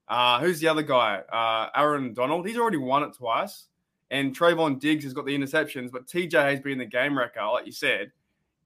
[0.07, 1.23] Uh, who's the other guy?
[1.33, 2.47] Uh, Aaron Donald.
[2.47, 3.69] He's already won it twice.
[4.11, 7.65] And Trevon Diggs has got the interceptions, but TJ has been the game wrecker, like
[7.65, 8.11] you said.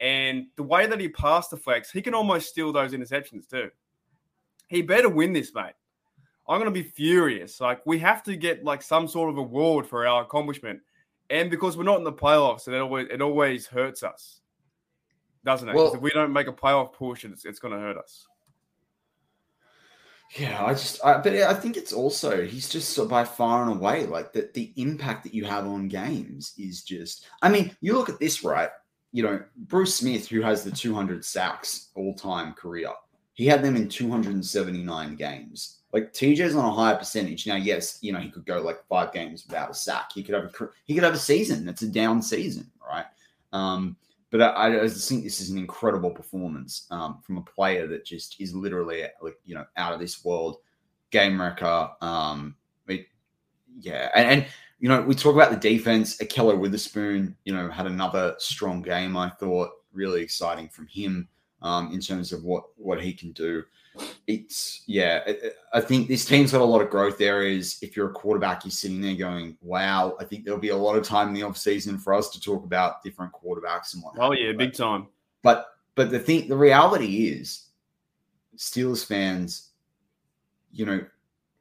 [0.02, 3.70] And the way that he passed the flex, he can almost steal those interceptions too.
[4.68, 5.76] He better win this, mate.
[6.50, 7.62] I'm going to be furious.
[7.62, 10.82] Like, we have to get like some sort of award for our accomplishment.
[11.30, 14.42] And because we're not in the playoffs, it always, it always hurts us,
[15.44, 15.76] doesn't it?
[15.76, 18.28] Well- if we don't make a playoff push, it's, it's going to hurt us.
[20.36, 23.72] Yeah, I just, I, but I think it's also he's just so by far and
[23.72, 27.26] away like that the impact that you have on games is just.
[27.42, 28.70] I mean, you look at this right.
[29.14, 32.90] You know, Bruce Smith, who has the 200 sacks all time career,
[33.34, 35.77] he had them in 279 games.
[35.94, 37.56] Like TJ's on a higher percentage now.
[37.56, 40.12] Yes, you know he could go like five games without a sack.
[40.14, 43.06] He could have a he could have a season that's a down season, right?
[43.54, 43.96] Um,
[44.30, 48.40] but I, I think this is an incredible performance um, from a player that just
[48.42, 50.58] is literally like you know out of this world,
[51.12, 51.90] game wrecker.
[52.02, 52.56] Um,
[52.88, 53.08] it,
[53.80, 54.46] yeah, and, and
[54.80, 56.18] you know we talk about the defense.
[56.18, 59.16] Ahkello Witherspoon, you know, had another strong game.
[59.16, 61.30] I thought really exciting from him.
[61.62, 63.64] Um, in terms of what what he can do.
[64.28, 65.24] It's yeah,
[65.74, 67.80] I, think this team's got a lot of growth areas.
[67.82, 70.96] If you're a quarterback, you're sitting there going, "Wow!" I think there'll be a lot
[70.96, 74.14] of time in the off season for us to talk about different quarterbacks and what.
[74.20, 75.08] Oh yeah, big time.
[75.42, 77.70] But but the thing, the reality is,
[78.56, 79.72] Steelers fans,
[80.72, 81.04] you know,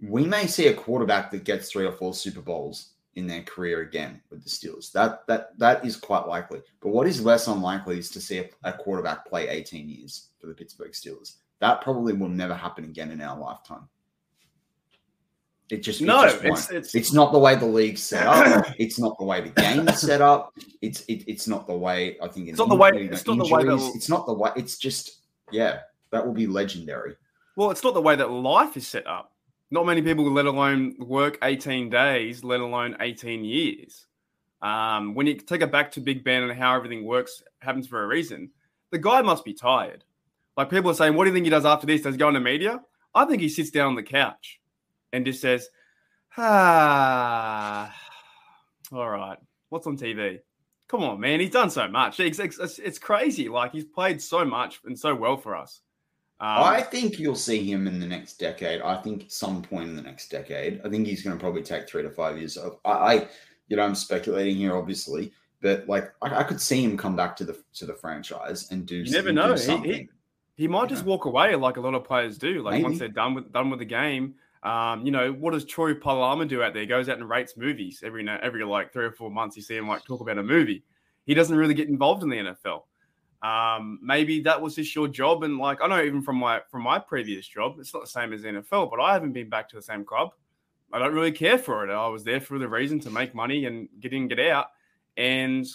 [0.03, 3.81] we may see a quarterback that gets three or four Super Bowls in their career
[3.81, 4.93] again with the Steelers.
[4.93, 6.61] That that that is quite likely.
[6.81, 10.47] But what is less unlikely is to see a, a quarterback play 18 years for
[10.47, 11.37] the Pittsburgh Steelers.
[11.61, 13.89] That probably will never happen again in our lifetime.
[15.69, 18.67] It just no, it just it's, it's it's not the way the league's set up.
[18.79, 20.55] it's not the way the game's set up.
[20.81, 23.53] It's it, it's not the way I think it's not the way it's not the
[23.53, 27.17] way that it's not the way it's just yeah that will be legendary.
[27.57, 29.33] Well, it's not the way that life is set up.
[29.71, 34.07] Not many people, let alone work 18 days, let alone 18 years.
[34.63, 38.03] Um, when you take it back to Big Ben and how everything works happens for
[38.03, 38.51] a reason,
[38.91, 40.05] the guy must be tired.
[40.57, 42.03] Like people are saying, what do you think he does after this?
[42.03, 42.81] Does he go into media?
[43.15, 44.61] I think he sits down on the couch
[45.13, 45.69] and just says,
[46.37, 47.95] ah,
[48.93, 50.41] all right, what's on TV?
[50.89, 51.41] Come on, man.
[51.41, 52.21] He's done so much.
[52.21, 53.49] It's, it's, it's crazy.
[53.49, 55.81] Like he's played so much and so well for us.
[56.39, 58.83] Um, I think you'll see him in the next decade.
[58.83, 60.83] I think some point in the next decade.
[60.85, 62.59] I think he's going to probably take three to five years.
[62.59, 63.29] Of, I, I,
[63.69, 67.37] you know, I'm speculating here, obviously, but like I, I, could see him come back
[67.37, 68.97] to the to the franchise and do.
[68.97, 69.55] You never know.
[69.55, 70.09] He, he,
[70.57, 71.13] he, might just know?
[71.13, 72.63] walk away like a lot of players do.
[72.63, 72.85] Like Maybe.
[72.85, 74.35] once they're done with done with the game.
[74.63, 76.83] Um, you know, what does Troy Polamalu do out there?
[76.83, 79.57] He goes out and rates movies every every like three or four months.
[79.57, 80.83] You see him like talk about a movie.
[81.25, 82.83] He doesn't really get involved in the NFL.
[83.47, 86.83] Um, maybe that was just your job, and like I know even from my from
[86.83, 89.77] my previous job, it's not the same as NFL, but I haven't been back to
[89.77, 90.31] the same club.
[90.93, 91.93] I don't really care for it.
[91.93, 94.67] I was there for the reason to make money and get in, get out,
[95.17, 95.67] and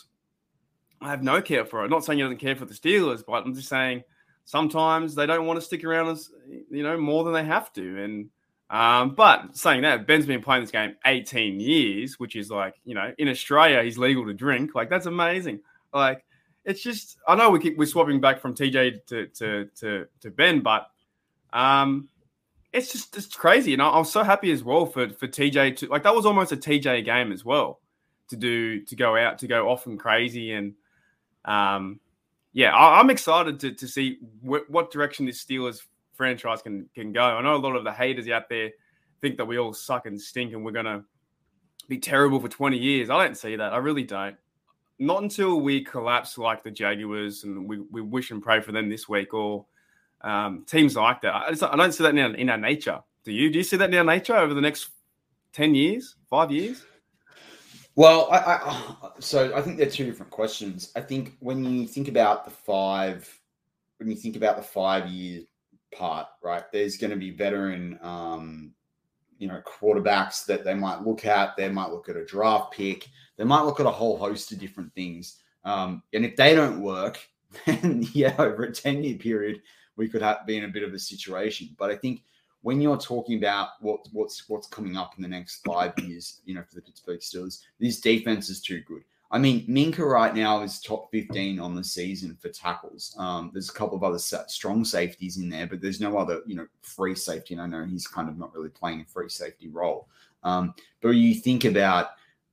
[0.99, 1.85] I have no care for it.
[1.85, 4.03] I'm not saying he doesn't care for the Steelers, but I'm just saying
[4.43, 6.29] sometimes they don't want to stick around as
[6.69, 8.03] you know more than they have to.
[8.03, 8.29] And
[8.69, 12.95] um, but saying that, Ben's been playing this game 18 years, which is like you
[12.95, 14.75] know in Australia he's legal to drink.
[14.75, 15.61] Like that's amazing.
[15.93, 16.25] Like
[16.65, 20.31] it's just I know we keep we're swapping back from TJ to to to, to
[20.31, 20.87] Ben, but
[21.53, 22.09] um,
[22.71, 25.77] it's just it's crazy, and I, I was so happy as well for for TJ
[25.77, 27.79] to like that was almost a TJ game as well
[28.29, 30.73] to do to go out to go off and crazy and
[31.43, 31.99] um
[32.53, 35.81] yeah I, am excited to to see wh- what direction this Steelers
[36.13, 37.21] franchise can can go.
[37.21, 38.71] I know a lot of the haters out there
[39.19, 41.03] think that we all suck and stink and we're gonna
[41.89, 43.09] be terrible for 20 years.
[43.09, 43.73] I don't see that.
[43.73, 44.37] I really don't
[45.01, 48.87] not until we collapse like the Jaguars and we, we wish and pray for them
[48.87, 49.65] this week or
[50.21, 51.33] um, teams like that.
[51.33, 52.99] I, just, I don't see that in our, in our nature.
[53.25, 53.49] Do you?
[53.49, 54.89] Do you see that in our nature over the next
[55.53, 56.85] 10 years, five years?
[57.95, 60.91] Well, I, I, so I think they're two different questions.
[60.95, 63.27] I think when you think about the five,
[63.97, 65.41] when you think about the five year
[65.95, 68.73] part, right, there's going to be veteran, um,
[69.41, 71.57] you know, quarterbacks that they might look at.
[71.57, 73.09] They might look at a draft pick.
[73.37, 75.39] They might look at a whole host of different things.
[75.65, 77.19] Um, and if they don't work,
[77.65, 79.63] then yeah, over a 10 year period,
[79.97, 81.75] we could have be in a bit of a situation.
[81.79, 82.23] But I think
[82.61, 86.53] when you're talking about what, what's what's coming up in the next five years, you
[86.53, 89.01] know, for the Pittsburgh Steelers, this defense is too good.
[89.31, 93.15] I mean, Minkah right now is top 15 on the season for tackles.
[93.17, 96.55] Um, there's a couple of other strong safeties in there, but there's no other, you
[96.55, 97.53] know, free safety.
[97.53, 100.09] And I know he's kind of not really playing a free safety role.
[100.43, 102.09] Um, but you think about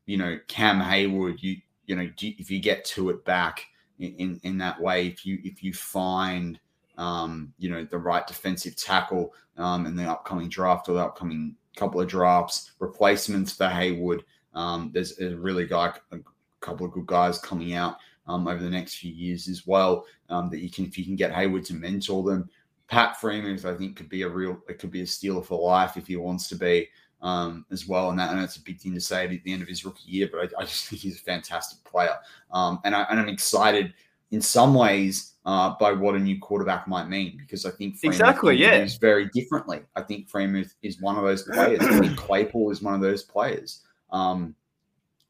[0.09, 3.65] you know, Cam Heyward, you you know, if you get to it back
[3.99, 6.59] in, in, in that way, if you if you find
[6.97, 11.55] um, you know, the right defensive tackle um, in the upcoming draft or the upcoming
[11.77, 14.23] couple of drafts, replacements for Heyward.
[14.55, 16.19] Um, there's, a really guy, a
[16.61, 20.07] couple of good guys coming out um, over the next few years as well.
[20.29, 22.49] Um, that you can, if you can get Heyward to mentor them.
[22.89, 25.97] Pat Freiermuth, I think, could be a real, it could be a Steeler for life
[25.97, 26.89] if he wants to be
[27.21, 28.11] um, as well.
[28.11, 30.11] And, that, and that's a big thing to say at the end of his rookie
[30.11, 32.17] year, but I, I just think he's a fantastic player.
[32.51, 33.93] Um, and, I, and I'm excited
[34.31, 38.57] in some ways uh, by what a new quarterback might mean because I think exactly
[38.57, 39.81] yeah is very differently.
[39.97, 41.81] I think Freeman is one of those players.
[41.81, 43.81] I think Claypool is one of those players.
[44.11, 44.55] Um,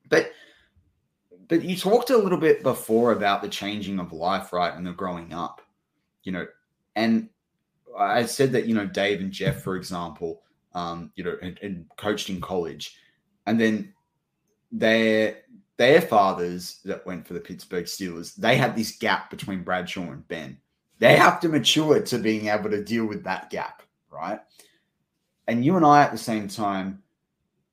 [0.09, 0.33] but
[1.49, 4.93] but you talked a little bit before about the changing of life, right, and the
[4.93, 5.63] growing up,
[6.23, 6.47] you know,
[6.95, 7.29] and
[7.99, 10.43] I said that you know Dave and Jeff, for example,
[10.75, 12.97] um, you know, and, and coached in college,
[13.47, 13.93] and then
[14.71, 15.39] their
[15.79, 20.27] their fathers that went for the Pittsburgh Steelers, they had this gap between Bradshaw and
[20.29, 20.59] Ben.
[20.99, 24.41] They have to mature to being able to deal with that gap, right?
[25.47, 27.03] And you and I at the same time,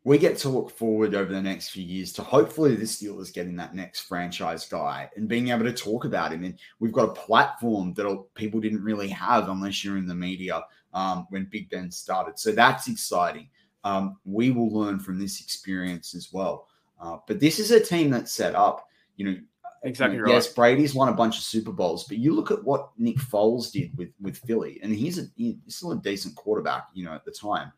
[0.06, 3.56] we get to look forward over the next few years to hopefully the Steelers getting
[3.56, 6.44] that next franchise guy and being able to talk about him.
[6.44, 10.64] And we've got a platform that people didn't really have unless you're in the media
[10.94, 12.38] um, when Big Ben started.
[12.38, 13.50] So that's exciting.
[13.84, 16.68] Um, we will learn from this experience as well.
[17.02, 18.88] Uh, but this is a team that's set up,
[19.18, 19.38] you know.
[19.82, 20.32] Exactly right.
[20.32, 23.72] Yes, Brady's won a bunch of Super Bowls, but you look at what Nick Foles
[23.72, 27.24] did with with Philly, and he's a he's still a decent quarterback, you know, at
[27.24, 27.72] the time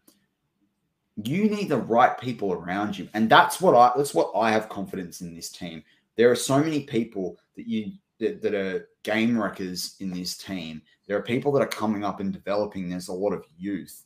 [1.24, 3.10] you need the right people around you.
[3.14, 5.84] And that's what I that's what I have confidence in this team.
[6.16, 10.82] There are so many people that you that, that are game wreckers in this team.
[11.08, 12.90] There are people that are coming up and developing.
[12.90, 14.04] There's a lot of youth.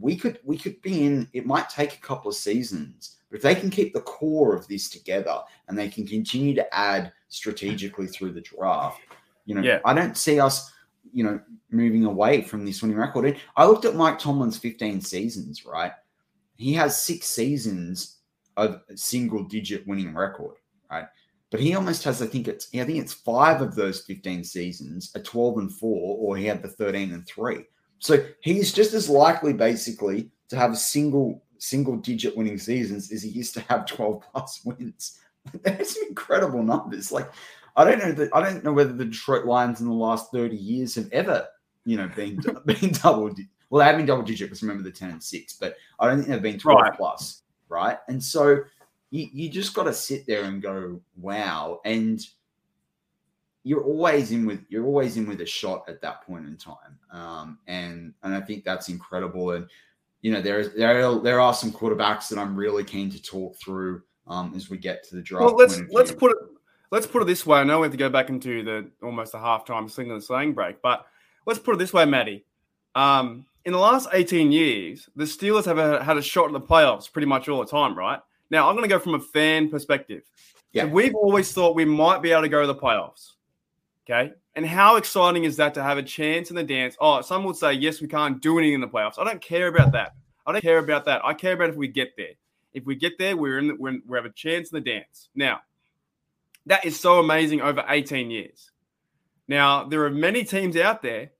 [0.00, 3.42] We could we could be in it might take a couple of seasons, but if
[3.42, 8.06] they can keep the core of this together and they can continue to add strategically
[8.06, 9.00] through the draft,
[9.46, 9.80] you know, yeah.
[9.84, 10.70] I don't see us
[11.12, 13.24] you know, moving away from this winning record.
[13.24, 15.92] And I looked at Mike Tomlin's 15 seasons, right?
[16.56, 18.18] He has six seasons
[18.56, 20.56] of single digit winning record,
[20.90, 21.06] right?
[21.50, 25.12] But he almost has, I think it's, I think it's five of those 15 seasons,
[25.14, 27.64] a 12 and four, or he had the 13 and three.
[27.98, 33.22] So he's just as likely basically to have a single single digit winning seasons as
[33.22, 35.18] he used to have 12 plus wins.
[35.62, 37.12] That's incredible numbers.
[37.12, 37.30] Like
[37.76, 40.56] I don't know that I don't know whether the Detroit Lions in the last 30
[40.56, 41.46] years have ever,
[41.84, 42.36] you know, been
[42.66, 43.30] been double
[43.70, 46.18] well, they have been double digit because remember the 10 and 6, but I don't
[46.18, 46.96] think they've been 12 right.
[46.96, 47.98] plus, right?
[48.08, 48.60] And so
[49.10, 51.80] you, you just got to sit there and go, wow.
[51.84, 52.20] And
[53.64, 56.98] you're always in with you're always in with a shot at that point in time.
[57.10, 59.52] Um, and and I think that's incredible.
[59.52, 59.66] And
[60.20, 63.22] you know, there is there are, there are some quarterbacks that I'm really keen to
[63.22, 65.44] talk through um, as we get to the draft.
[65.44, 66.38] Well, let's let's put it
[66.90, 67.58] let's put it this way.
[67.58, 70.52] I know we have to go back into the almost a halftime sling and slang
[70.52, 71.06] break, but
[71.46, 72.44] let's put it this way, Matty.
[72.94, 77.10] Um, in the last 18 years, the Steelers have had a shot at the playoffs
[77.10, 78.20] pretty much all the time, right?
[78.50, 80.22] Now, I'm going to go from a fan perspective.
[80.72, 80.84] Yeah.
[80.84, 83.32] So we've always thought we might be able to go to the playoffs.
[84.04, 84.32] Okay.
[84.54, 86.96] And how exciting is that to have a chance in the dance?
[87.00, 89.18] Oh, some would say, yes, we can't do anything in the playoffs.
[89.18, 90.14] I don't care about that.
[90.46, 91.24] I don't care about that.
[91.24, 92.34] I care about if we get there.
[92.74, 94.90] If we get there, we're in, the, we're in, we have a chance in the
[94.90, 95.30] dance.
[95.34, 95.60] Now,
[96.66, 98.70] that is so amazing over 18 years.
[99.48, 101.30] Now, there are many teams out there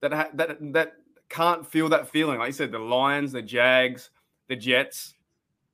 [0.00, 0.94] that ha- that that
[1.30, 2.38] can't feel that feeling.
[2.38, 4.10] Like you said, the Lions, the Jags,
[4.48, 5.14] the Jets,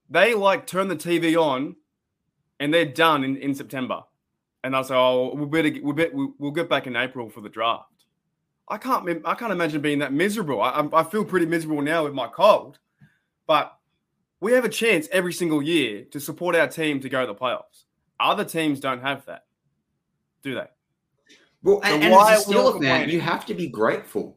[0.09, 1.75] they like turn the TV on
[2.61, 4.03] and they're done in, in September.
[4.63, 7.49] And I say, oh, we'll, better, we'll, better, we'll get back in April for the
[7.49, 8.05] draft.
[8.69, 10.61] I can't, I can't imagine being that miserable.
[10.61, 12.79] I, I feel pretty miserable now with my cold,
[13.47, 13.77] but
[14.41, 17.35] we have a chance every single year to support our team to go to the
[17.35, 17.85] playoffs.
[18.19, 19.45] Other teams don't have that,
[20.43, 20.67] do they?
[21.63, 24.36] Well, and, so and as a Steelers fan, you have to be grateful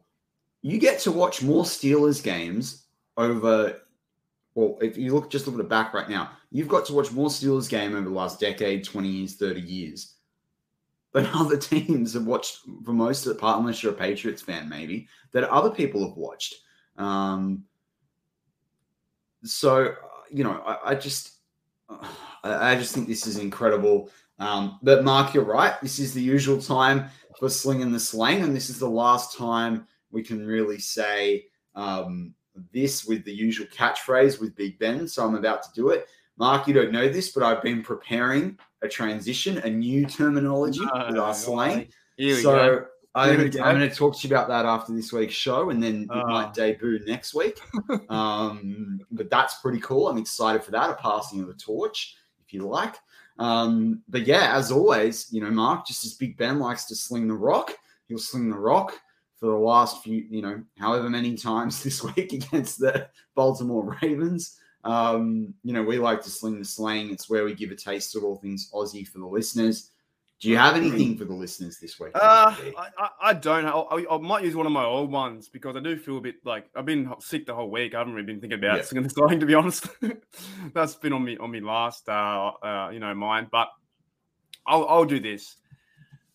[0.61, 2.85] you get to watch more Steelers games
[3.17, 3.81] over.
[4.55, 7.11] Well, if you look just look at the back right now, you've got to watch
[7.11, 10.15] more Steelers game over the last decade, twenty years, thirty years,
[11.13, 14.67] But other teams have watched for most of the part, unless you're a Patriots fan,
[14.67, 16.55] maybe that other people have watched.
[16.97, 17.63] Um,
[19.43, 19.93] so
[20.31, 21.37] you know, I, I just,
[21.89, 24.09] I, I just think this is incredible.
[24.39, 25.79] Um, but Mark, you're right.
[25.81, 29.87] This is the usual time for slinging the slang, and this is the last time
[30.11, 31.45] we can really say
[31.75, 32.33] um,
[32.73, 35.07] this with the usual catchphrase with Big Ben.
[35.07, 36.07] So I'm about to do it.
[36.37, 41.07] Mark, you don't know this, but I've been preparing a transition, a new terminology oh,
[41.07, 41.89] with our slang.
[42.41, 45.33] so I'm going, to, I'm going, to, talk to you about that after this week's
[45.33, 46.19] show, and then oh.
[46.19, 47.59] it might debut next week.
[48.09, 50.07] um, but that's pretty cool.
[50.07, 50.89] I'm excited for that.
[50.89, 52.95] A passing of the torch, if you like.
[53.37, 57.27] Um, but yeah, as always, you know, Mark, just as Big Ben likes to sling
[57.27, 57.75] the rock,
[58.07, 58.93] he'll sling the rock
[59.39, 64.57] for the last few, you know, however many times this week against the Baltimore Ravens.
[64.83, 67.11] Um, you know, we like to sling the slang.
[67.11, 69.91] It's where we give a taste of all things Aussie for the listeners.
[70.39, 72.11] Do you have anything for the listeners this week?
[72.15, 72.55] Uh,
[72.97, 73.65] I, I, don't.
[73.65, 76.35] I, I, might use one of my old ones because I do feel a bit
[76.45, 77.93] like I've been sick the whole week.
[77.93, 79.01] I haven't really been thinking about yeah.
[79.01, 79.87] the slang to be honest.
[80.73, 83.47] That's been on me on me last, uh, uh, you know, mind.
[83.51, 83.67] But
[84.65, 85.57] I'll, I'll do this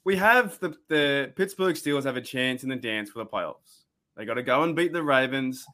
[0.04, 3.84] we have the, the Pittsburgh Steelers have a chance in the dance for the playoffs.
[4.16, 5.66] They got to go and beat the Ravens,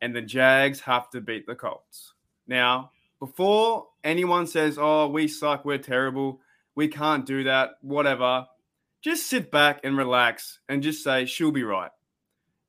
[0.00, 2.14] and the Jags have to beat the Colts.
[2.46, 6.40] Now, before anyone says, "Oh, we suck, we're terrible,
[6.74, 8.46] we can't do that," whatever,
[9.02, 11.92] just sit back and relax and just say she'll be right,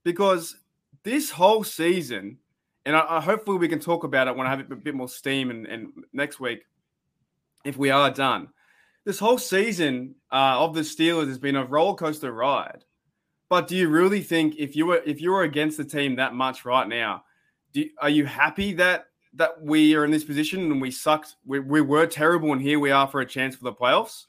[0.04, 0.58] because
[1.04, 2.38] this whole season,
[2.86, 5.10] and I, I hopefully we can talk about it when I have a bit more
[5.10, 6.66] steam and, and next week,
[7.64, 8.50] if we are done
[9.06, 12.84] this whole season uh, of the Steelers has been a roller coaster ride.
[13.50, 16.34] But do you really think if you were if you were against the team that
[16.34, 17.24] much right now,
[17.72, 21.36] do, are you happy that that we are in this position and we sucked.
[21.46, 24.26] We, we were terrible, and here we are for a chance for the playoffs.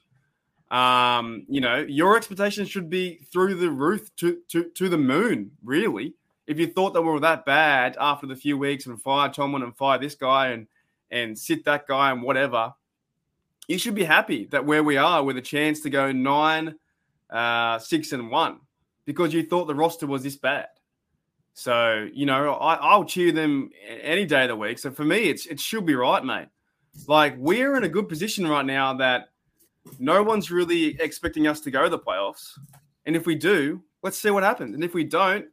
[0.70, 5.52] Um, you know, your expectations should be through the roof to to to the moon,
[5.64, 6.14] really.
[6.46, 9.62] If you thought that we were that bad after the few weeks and fire Tomlin
[9.62, 10.66] and fire this guy and
[11.10, 12.74] and sit that guy and whatever,
[13.68, 16.74] you should be happy that where we are with a chance to go nine,
[17.30, 18.60] uh, six and one
[19.04, 20.68] because you thought the roster was this bad.
[21.54, 23.70] So you know, I, I'll cheer them
[24.02, 24.78] any day of the week.
[24.78, 26.48] So for me, it's it should be right, mate.
[27.06, 29.28] Like we're in a good position right now that
[29.98, 32.58] no one's really expecting us to go to the playoffs.
[33.04, 34.74] And if we do, let's see what happens.
[34.74, 35.46] And if we don't,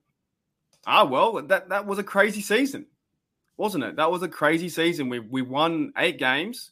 [0.86, 2.86] ah, well, that, that was a crazy season,
[3.58, 3.96] wasn't it?
[3.96, 5.10] That was a crazy season.
[5.10, 6.72] We, we won eight games,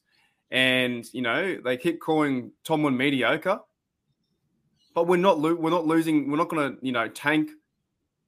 [0.51, 3.59] and you know they keep calling Tomlin mediocre,
[4.93, 6.29] but we're not lo- we're not losing.
[6.29, 7.51] We're not going to you know tank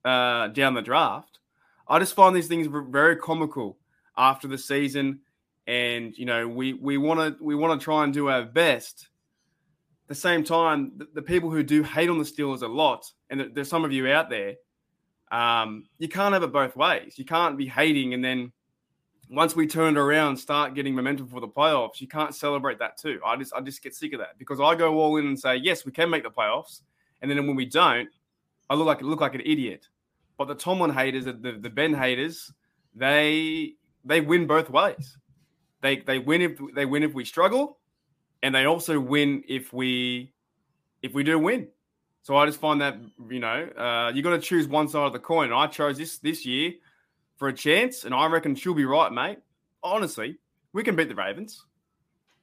[0.06, 1.40] uh, down the draft.
[1.88, 3.78] I just find these things very comical
[4.18, 5.20] after the season,
[5.68, 9.08] and you know we we want to we want to try and do our best
[10.04, 13.06] At the same time, the, the, people who do hate on the Steelers a lot,
[13.30, 14.56] and there's some of you out there,
[15.32, 17.18] um, you can't have it both ways.
[17.18, 18.54] You can't be hating and then
[19.30, 23.20] once we turn around, start getting momentum for the playoffs, you can't celebrate that too.
[23.26, 25.56] I just I just get sick of that because I go all in and say
[25.56, 26.82] yes, we can make the playoffs,
[27.22, 28.10] and then when we don't,
[28.70, 29.88] I look like look like an idiot.
[30.38, 32.52] But the Tomlin haters, the, the Ben haters,
[32.96, 35.18] they they win both ways.
[35.82, 37.78] They they win if they win if we struggle,
[38.42, 40.34] and they also win if we
[41.02, 41.68] if we do win.
[42.24, 42.98] So I just find that
[43.30, 45.52] you know uh, you got to choose one side of the coin.
[45.54, 46.74] I chose this this year
[47.38, 49.40] for a chance, and I reckon she'll be right, mate.
[49.82, 50.38] Honestly,
[50.72, 51.66] we can beat the Ravens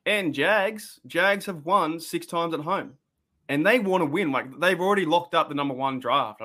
[0.07, 1.01] and Jags.
[1.07, 2.95] Jags have won six times at home,
[3.49, 4.33] and they want to win.
[4.33, 6.41] Like they've already locked up the number one draft.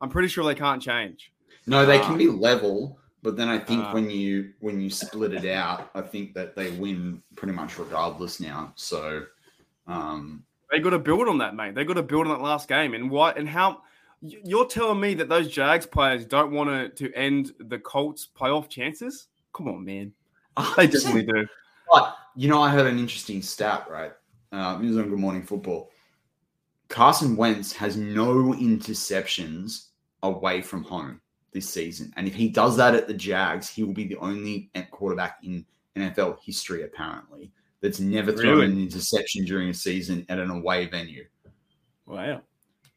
[0.00, 1.32] I'm pretty sure they can't change.
[1.66, 5.32] No, they can be level, but then I think uh, when you when you split
[5.32, 8.72] it out, I think that they win pretty much regardless now.
[8.76, 9.24] So
[9.86, 11.74] um, they got to build on that, mate.
[11.74, 12.94] They got to build on that last game.
[12.94, 13.82] And what and how
[14.20, 18.68] you're telling me that those Jags players don't want to to end the Colts playoff
[18.68, 19.28] chances?
[19.52, 20.12] Come on, man.
[20.76, 21.46] They definitely do.
[21.90, 23.86] But you know, I heard an interesting stat.
[23.90, 24.12] Right,
[24.52, 25.90] uh, it was on Good Morning Football.
[26.88, 29.88] Carson Wentz has no interceptions
[30.22, 31.20] away from home
[31.52, 32.12] this season.
[32.16, 35.64] And if he does that at the Jags, he will be the only quarterback in
[35.96, 37.50] NFL history, apparently,
[37.80, 38.72] that's never thrown really?
[38.72, 41.26] an interception during a season at an away venue.
[42.06, 42.42] Wow.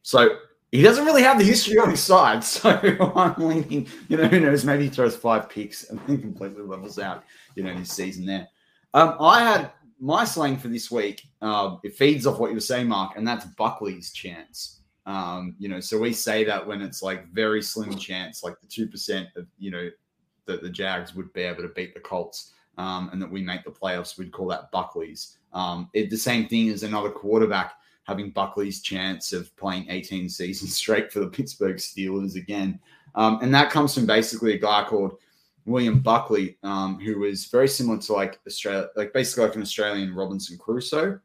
[0.02, 0.36] So
[0.72, 2.42] he doesn't really have the history on his side.
[2.62, 2.70] So
[3.14, 4.64] I'm leaning, you know, who knows?
[4.64, 8.48] Maybe he throws five picks and then completely levels out, you know, his season there.
[8.94, 11.22] Um, I had my slang for this week.
[11.40, 14.80] Uh, it feeds off what you were saying, Mark, and that's Buckley's chance.
[15.04, 18.66] Um, you know, so we say that when it's like very slim chance, like the
[18.66, 19.90] two percent of you know
[20.46, 23.64] that the Jags would be able to beat the Colts, um, and that we make
[23.64, 25.38] the playoffs, we'd call that Buckley's.
[25.52, 27.74] Um, it, the same thing as another quarterback
[28.12, 32.78] having Buckley's chance of playing 18 seasons straight for the Pittsburgh Steelers again,
[33.14, 35.16] um, and that comes from basically a guy called
[35.64, 40.14] William Buckley, um, who was very similar to like Australia, like basically like an Australian
[40.14, 41.20] Robinson Crusoe.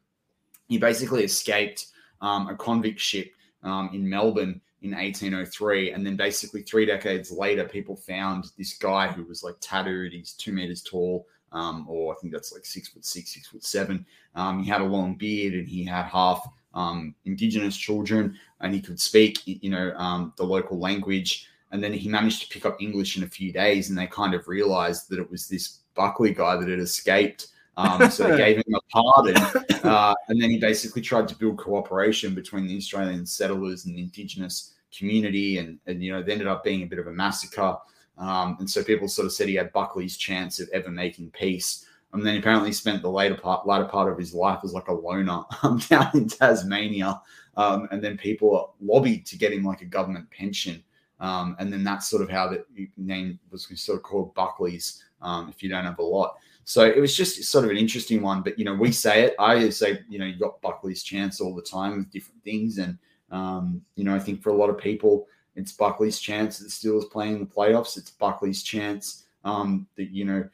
[0.68, 1.88] He basically escaped
[2.22, 3.32] um, a convict ship
[3.64, 5.92] um, in Melbourne in 1803.
[5.92, 10.14] And then basically three decades later, people found this guy who was like tattooed.
[10.14, 13.64] He's two meters tall, um, or I think that's like six foot six, six foot
[13.64, 14.06] seven.
[14.36, 16.48] Um, he had a long beard and he had half
[16.78, 21.48] um, indigenous children and he could speak, you know, um, the local language.
[21.72, 23.90] And then he managed to pick up English in a few days.
[23.90, 27.48] And they kind of realized that it was this Buckley guy that had escaped
[27.78, 29.38] um, so they gave him a pardon,
[29.84, 34.02] uh, and then he basically tried to build cooperation between the Australian settlers and the
[34.02, 37.78] Indigenous community, and, and you know, they ended up being a bit of a massacre.
[38.18, 41.86] Um, and so people sort of said he had Buckley's chance of ever making peace.
[42.14, 44.94] And then apparently spent the later part, later part of his life as like a
[44.94, 47.22] loner um, down in Tasmania.
[47.56, 50.84] Um, and then people lobbied to get him like a government pension.
[51.20, 52.64] Um, and then that's sort of how the
[52.96, 55.04] name was sort of called Buckley's.
[55.20, 58.22] Um, if you don't have a lot, so it was just sort of an interesting
[58.22, 58.42] one.
[58.44, 59.36] But you know, we say it.
[59.40, 62.98] I say, you know, you got Buckley's chance all the time with different things, and
[63.32, 66.70] um, you know, I think for a lot of people, it's Buckley's chance that the
[66.70, 67.98] Steelers playing the playoffs.
[67.98, 70.48] It's Buckley's chance um, that you know,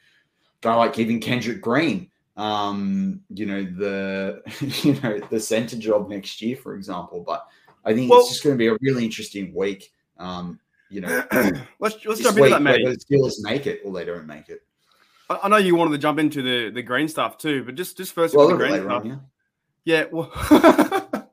[0.64, 4.42] guy like even Kendrick Green, um, you know, the
[4.84, 7.24] you know the center job next year, for example.
[7.26, 7.46] But
[7.86, 9.92] I think well, it's just going to be a really interesting week.
[10.18, 10.60] Um,
[10.90, 11.24] you know,
[11.80, 12.86] let's let's jump into that, mate.
[12.86, 14.62] The Steelers make it or they don't make it.
[15.30, 18.14] I know you wanted to jump into the the green stuff too, but just just
[18.14, 19.04] first well, the green stuff.
[19.06, 19.16] yeah.
[19.86, 20.32] yeah, well,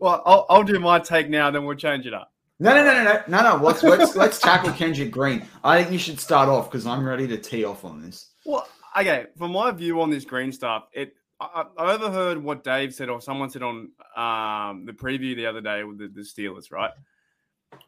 [0.00, 2.32] well, I'll, I'll do my take now, then we'll change it up.
[2.58, 3.64] No, no, no, no, no, no, no.
[3.64, 5.46] Let's let's let's tackle Kendrick Green.
[5.62, 8.30] I think you should start off because I'm ready to tee off on this.
[8.46, 8.66] Well,
[8.98, 9.26] okay.
[9.36, 13.20] From my view on this Green stuff, it I, I overheard what Dave said or
[13.20, 16.72] someone said on um, the preview the other day with the, the Steelers.
[16.72, 16.92] Right?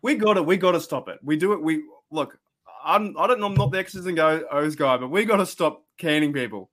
[0.03, 0.45] We got it.
[0.45, 1.19] we got to stop it.
[1.23, 1.63] We do it.
[1.63, 2.39] We look.
[2.85, 3.47] I'm I don't know.
[3.47, 6.71] I'm not the X's and go O's guy, but we got to stop canning people.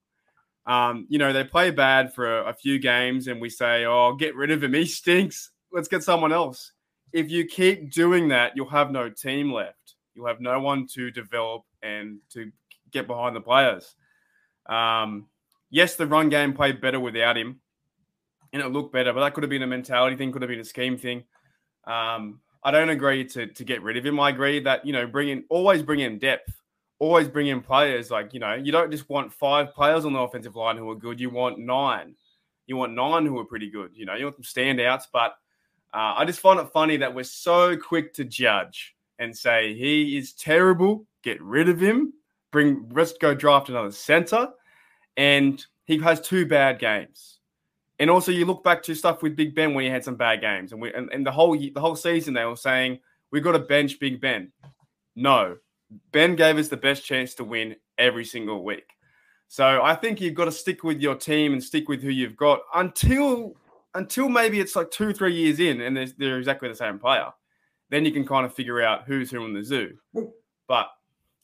[0.67, 4.15] Um, you know, they play bad for a, a few games, and we say, "Oh,
[4.15, 4.73] get rid of him.
[4.73, 5.51] He stinks.
[5.71, 6.73] Let's get someone else."
[7.15, 9.95] If you keep doing that, you'll have no team left.
[10.13, 12.51] You'll have no one to develop and to
[12.91, 13.95] get behind the players.
[14.65, 15.27] Um,
[15.69, 17.61] yes, the run game played better without him,
[18.51, 20.59] and it looked better, but that could have been a mentality thing, could have been
[20.59, 21.23] a scheme thing.
[21.87, 24.19] Um, I don't agree to to get rid of him.
[24.19, 26.51] I agree that you know bring in always bring in depth,
[26.99, 28.11] always bring in players.
[28.11, 30.95] Like you know you don't just want five players on the offensive line who are
[30.95, 31.21] good.
[31.21, 32.15] You want nine.
[32.67, 33.91] You want nine who are pretty good.
[33.93, 35.35] You know you want some standouts, but
[35.95, 40.17] uh, I just find it funny that we're so quick to judge and say he
[40.17, 42.11] is terrible, get rid of him,
[42.51, 44.49] bring let's go draft another center,
[45.15, 47.39] and he has two bad games.
[47.97, 50.41] And also, you look back to stuff with Big Ben when he had some bad
[50.41, 52.99] games, and we and, and the whole the whole season they were saying
[53.31, 54.51] we got to bench Big Ben.
[55.15, 55.55] No,
[56.11, 58.89] Ben gave us the best chance to win every single week.
[59.47, 62.35] So I think you've got to stick with your team and stick with who you've
[62.35, 63.55] got until
[63.95, 67.31] until maybe it's like two, three years in and they're, they're exactly the same player.
[67.89, 69.97] Then you can kind of figure out who's who in the zoo.
[70.67, 70.89] But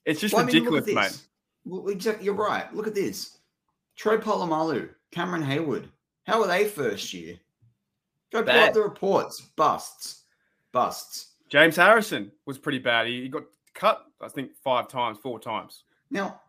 [0.05, 1.17] it's just well, ridiculous, I mean, mate.
[1.65, 2.25] Well, exactly.
[2.25, 2.73] You're right.
[2.73, 3.37] Look at this.
[3.95, 5.85] Troy Polamalu, Cameron Heyward.
[6.25, 7.37] How were they first year?
[8.31, 9.41] Go pull up the reports.
[9.55, 10.23] Busts.
[10.71, 11.33] Busts.
[11.49, 13.07] James Harrison was pretty bad.
[13.07, 13.43] He, he got
[13.73, 15.83] cut, I think, five times, four times.
[16.09, 16.41] Now,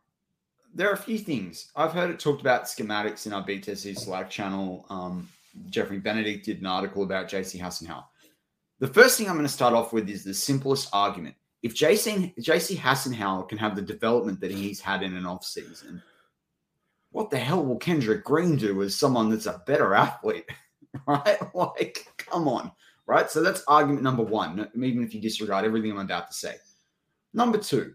[0.75, 1.71] there are a few things.
[1.77, 4.87] I've heard it talked about schematics in our BTSC Slack channel.
[4.89, 5.29] Um,
[5.67, 8.05] Jeffrey Benedict did an article about JC Hassenauer.
[8.81, 11.37] The first thing I'm going to start off with is the simplest argument.
[11.63, 16.03] If JC, JC Hassenauer can have the development that he's had in an off season,
[17.13, 20.51] what the hell will Kendrick Green do as someone that's a better athlete?
[21.07, 21.39] right?
[21.55, 22.73] Like, come on.
[23.07, 23.31] Right?
[23.31, 26.57] So that's argument number one, even if you disregard everything I'm about to say.
[27.35, 27.95] Number two,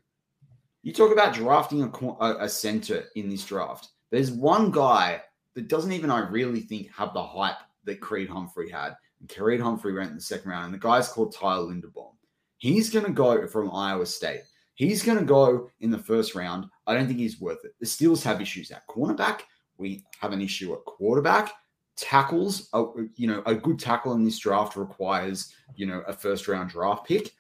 [0.83, 3.89] you talk about drafting a, a center in this draft.
[4.11, 5.21] There's one guy
[5.57, 8.95] that doesn't even, I really think, have the hype that Creed Humphrey had.
[9.19, 12.11] And Creed Humphrey went in the second round, and the guy's called Tyler Linderbaum.
[12.57, 14.41] He's going to go from Iowa State.
[14.75, 16.67] He's going to go in the first round.
[16.85, 17.73] I don't think he's worth it.
[17.79, 19.41] The Steelers have issues at cornerback.
[19.79, 21.51] We have an issue at quarterback.
[21.95, 22.85] Tackles, uh,
[23.15, 27.07] you know, a good tackle in this draft requires, you know, a first round draft
[27.07, 27.31] pick.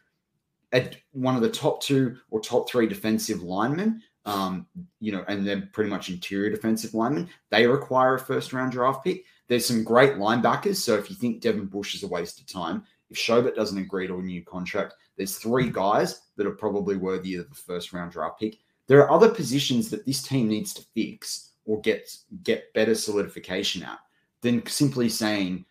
[0.71, 4.67] At one of the top two or top three defensive linemen um,
[4.99, 7.29] you know, and they're pretty much interior defensive linemen.
[7.49, 9.23] They require a first round draft pick.
[9.47, 10.75] There's some great linebackers.
[10.75, 14.05] So if you think Devin Bush is a waste of time, if Schobert doesn't agree
[14.05, 18.11] to a new contract, there's three guys that are probably worthy of the first round
[18.11, 18.57] draft pick.
[18.87, 22.13] There are other positions that this team needs to fix or get
[22.43, 23.99] get better solidification at
[24.41, 25.65] than simply saying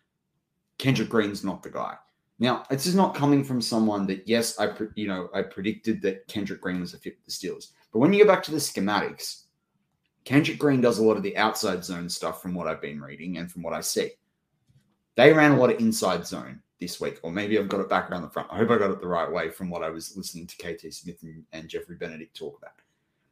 [0.79, 1.95] Kendrick Green's not the guy.
[2.39, 6.27] Now, this is not coming from someone that yes, I you know I predicted that
[6.27, 7.71] Kendrick Green was a fit for the Steelers.
[7.97, 9.45] But when you go back to the schematics,
[10.23, 13.37] Kendrick Green does a lot of the outside zone stuff from what I've been reading
[13.39, 14.11] and from what I see.
[15.15, 18.11] They ran a lot of inside zone this week, or maybe I've got it back
[18.11, 18.49] around the front.
[18.51, 20.93] I hope I got it the right way from what I was listening to KT
[20.93, 22.73] Smith and, and Jeffrey Benedict talk about.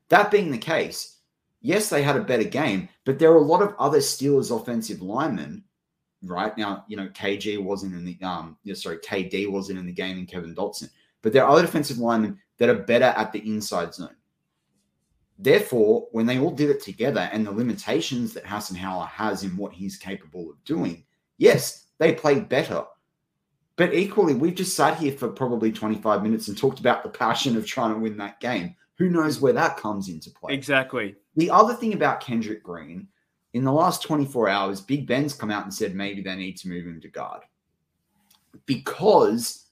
[0.10, 1.18] That being the case,
[1.62, 5.00] yes, they had a better game, but there are a lot of other Steelers offensive
[5.00, 5.64] linemen.
[6.24, 10.18] Right now, you know, KG wasn't in the um, sorry, KD wasn't in the game,
[10.18, 10.90] and Kevin Dotson.
[11.22, 14.16] But there are other defensive linemen that are better at the inside zone.
[15.38, 19.74] Therefore, when they all did it together and the limitations that Hassenauer has in what
[19.74, 21.04] he's capable of doing,
[21.38, 22.86] yes, they played better.
[23.76, 27.58] But equally, we've just sat here for probably 25 minutes and talked about the passion
[27.58, 28.76] of trying to win that game.
[28.98, 30.54] Who knows where that comes into play?
[30.54, 31.16] Exactly.
[31.36, 33.10] The other thing about Kendrick Green,
[33.54, 36.70] in the last 24 hours, Big Ben's come out and said maybe they need to
[36.70, 37.42] move him to guard
[38.66, 39.66] because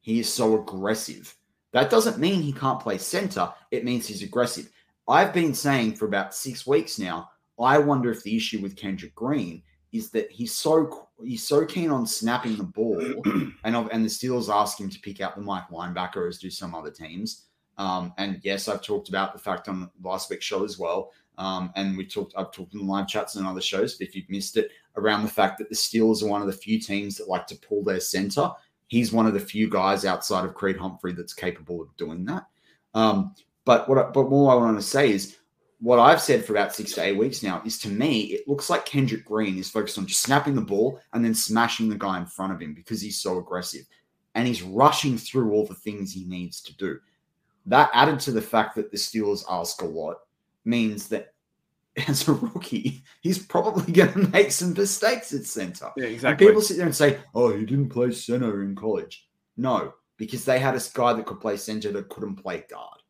[0.00, 1.34] he is so aggressive.
[1.72, 4.70] That doesn't mean he can't play center, it means he's aggressive.
[5.08, 7.30] I've been saying for about six weeks now.
[7.58, 11.90] I wonder if the issue with Kendrick Green is that he's so he's so keen
[11.90, 13.00] on snapping the ball,
[13.64, 16.74] and and the Steelers ask him to pick out the Mike linebacker as do some
[16.74, 17.44] other teams.
[17.78, 21.12] Um, and yes, I've talked about the fact on last week's show as well.
[21.38, 23.96] Um, and we talked, I've talked in the live chats and other shows.
[23.96, 26.52] But if you've missed it, around the fact that the Steelers are one of the
[26.52, 28.50] few teams that like to pull their center.
[28.88, 32.46] He's one of the few guys outside of Creed Humphrey that's capable of doing that.
[32.94, 33.34] Um,
[33.66, 35.36] but what but more I want to say is
[35.80, 38.70] what I've said for about six to eight weeks now is to me, it looks
[38.70, 42.16] like Kendrick Green is focused on just snapping the ball and then smashing the guy
[42.18, 43.84] in front of him because he's so aggressive.
[44.34, 46.98] and he's rushing through all the things he needs to do.
[47.66, 50.16] That added to the fact that the Steelers ask a lot
[50.64, 51.34] means that
[52.08, 55.90] as a rookie, he's probably going to make some mistakes at center.
[55.96, 56.46] Yeah, And exactly.
[56.46, 59.26] people sit there and say, "Oh, he didn't play center in college."
[59.58, 63.00] No, because they had a guy that could play center that couldn't play guard,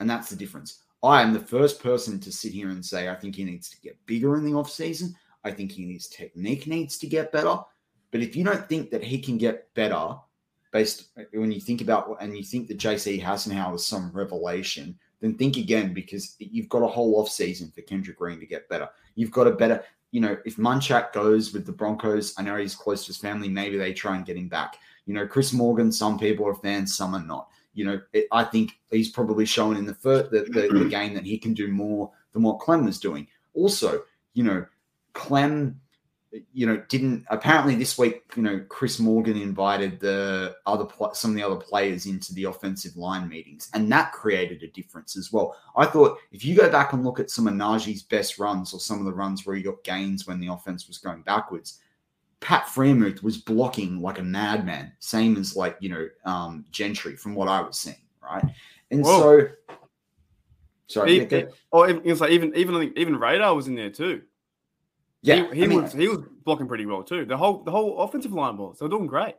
[0.00, 0.82] and that's the difference.
[1.02, 3.80] I am the first person to sit here and say I think he needs to
[3.80, 5.14] get bigger in the offseason.
[5.44, 7.58] I think his technique needs to get better.
[8.10, 10.16] But if you don't think that he can get better,
[10.72, 15.34] based when you think about and you think that JC Hassenauer is some revelation, then
[15.34, 18.88] think again because you've got a whole off season for Kendrick Green to get better.
[19.14, 22.74] You've got a better, you know, if Munchak goes with the Broncos, I know he's
[22.74, 23.48] close to his family.
[23.48, 24.76] Maybe they try and get him back.
[25.06, 25.92] You know, Chris Morgan.
[25.92, 27.48] Some people are fans, some are not.
[27.74, 30.88] You know, it, I think he's probably shown in the first the, the, the mm-hmm.
[30.88, 33.26] game that he can do more than what Klemm was doing.
[33.54, 34.02] Also,
[34.34, 34.66] you know,
[35.14, 35.76] Klemm,
[36.52, 38.22] you know, didn't apparently this week.
[38.36, 42.96] You know, Chris Morgan invited the other some of the other players into the offensive
[42.96, 45.56] line meetings, and that created a difference as well.
[45.76, 48.80] I thought if you go back and look at some of Najee's best runs or
[48.80, 51.80] some of the runs where he got gains when the offense was going backwards,
[52.40, 57.34] Pat Freiermuth was blocking like a madman, same as like you know um, Gentry from
[57.34, 58.44] what I was seeing, right?
[58.90, 59.20] And Whoa.
[59.20, 59.48] so,
[60.88, 64.22] sorry, He- or even, it's like even even even Rader was in there too.
[65.22, 67.24] yeah, he, he I mean, was he was blocking pretty well too.
[67.24, 69.36] The whole the whole offensive line was they're doing great.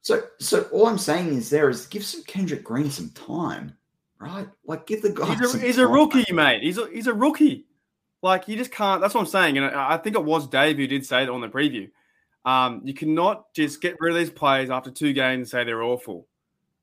[0.00, 3.76] So, so all I'm saying is there is give some Kendrick Green some time,
[4.18, 4.48] right?
[4.66, 5.34] Like give the guy.
[5.36, 6.62] He's a, he's a rookie, mate.
[6.62, 7.66] He's a he's a rookie.
[8.20, 9.00] Like you just can't.
[9.00, 9.58] That's what I'm saying.
[9.58, 11.88] And I I think it was Dave who did say that on the preview.
[12.44, 15.82] Um, you cannot just get rid of these players after two games and say they're
[15.82, 16.26] awful.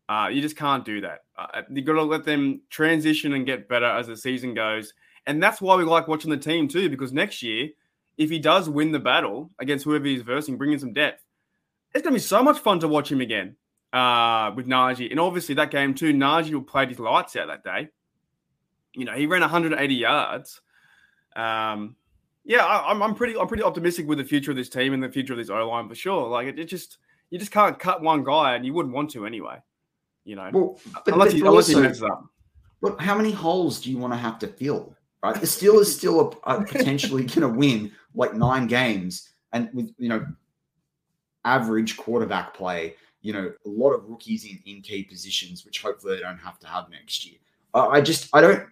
[0.08, 1.20] Uh, you just can't do that.
[1.38, 4.94] Uh, you got to let them transition and get better as the season goes.
[5.28, 7.70] And that's why we like watching the team too, because next year,
[8.18, 11.24] if he does win the battle against whoever he's versing, bring in some depth,
[11.94, 13.56] it's going to be so much fun to watch him again
[13.94, 15.12] uh, with Najee.
[15.12, 17.90] And obviously, that game too, Najee will play his lights out that day.
[18.94, 20.62] You know, he ran 180 yards.
[21.36, 21.96] Um,
[22.46, 25.04] yeah, I, I'm, I'm pretty, I'm pretty optimistic with the future of this team and
[25.04, 26.28] the future of this O line for sure.
[26.28, 26.98] Like it, it just,
[27.30, 29.62] you just can't cut one guy, and you wouldn't want to anyway.
[30.26, 32.26] You know, Well, but, unless but he, unless he messes up.
[32.82, 34.96] Look, how many holes do you want to have to fill?
[35.22, 39.94] Right, the Steelers still are, are potentially going to win like nine games, and with
[39.98, 40.26] you know
[41.46, 46.16] average quarterback play, you know a lot of rookies in in key positions, which hopefully
[46.16, 47.38] they don't have to have next year.
[47.74, 48.66] I I just I don't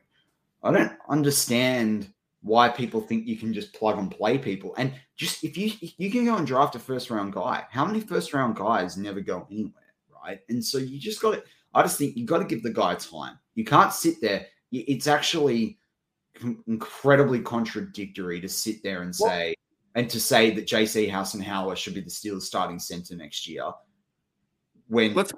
[0.63, 5.43] I don't understand why people think you can just plug and play people, and just
[5.43, 8.33] if you if you can go and draft a first round guy, how many first
[8.33, 9.73] round guys never go anywhere,
[10.23, 10.39] right?
[10.49, 11.43] And so you just got to.
[11.73, 13.37] I just think you got to give the guy time.
[13.55, 14.47] You can't sit there.
[14.71, 15.77] It's actually
[16.67, 19.55] incredibly contradictory to sit there and say
[19.95, 23.71] and to say that JC Hassenauer should be the Steelers starting center next year.
[24.87, 25.33] When Let's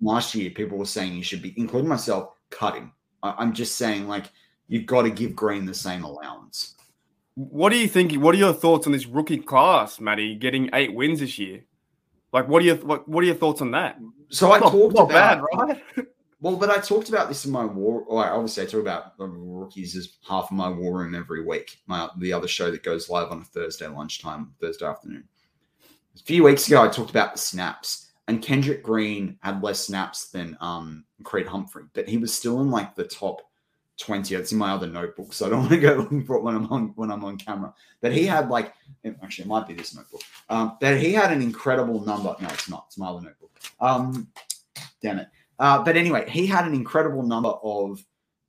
[0.00, 2.92] last year people were saying he should be, including myself, cutting.
[3.22, 4.26] I'm just saying like
[4.68, 6.74] you've got to give Green the same allowance.
[7.34, 8.12] What do you think?
[8.14, 11.64] What are your thoughts on this rookie class, Matty, getting eight wins this year?
[12.32, 13.98] Like, what are your what, what are your thoughts on that?
[14.28, 15.82] So I Not- talked not about bad, right?
[16.40, 18.02] Well, but I talked about this in my war.
[18.06, 21.78] Or obviously, I talk about the rookies as half of my war room every week.
[21.86, 25.24] My the other show that goes live on a Thursday lunchtime, Thursday afternoon.
[26.14, 30.28] A few weeks ago, I talked about the snaps, and Kendrick Green had less snaps
[30.28, 33.40] than um, Creed Humphrey, but he was still in like the top
[33.98, 34.34] twenty.
[34.34, 36.56] It's in my other notebook, so I don't want to go looking for it when
[36.56, 37.72] I'm on when I'm on camera.
[38.00, 38.72] But he had like,
[39.04, 40.22] actually, it might be this notebook.
[40.48, 42.34] Um, but he had an incredible number.
[42.40, 42.84] No, it's not.
[42.88, 43.50] It's my other notebook.
[43.80, 44.28] Um,
[45.02, 45.28] damn it.
[45.58, 48.04] Uh, but anyway, he had an incredible number of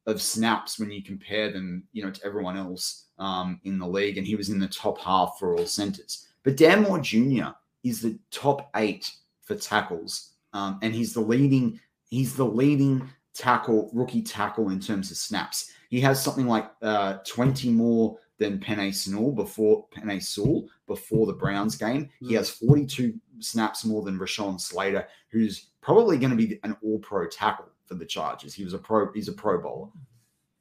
[0.08, 4.18] of snaps when you compare them, you know, to everyone else um, in the league,
[4.18, 6.28] and he was in the top half for all centers.
[6.43, 7.50] But Dan Moore Jr.
[7.84, 9.12] is the top eight
[9.43, 11.80] for tackles, um, and he's the leading
[12.10, 15.71] he's the leading tackle rookie tackle in terms of snaps.
[15.89, 21.33] He has something like uh, twenty more than Penei Sewell before Penei Sewell before the
[21.33, 22.09] Browns game.
[22.21, 26.75] He has forty two snaps more than Rashawn Slater, who's probably going to be an
[26.83, 28.53] all pro tackle for the Chargers.
[28.53, 29.89] He was a pro, he's a pro bowler.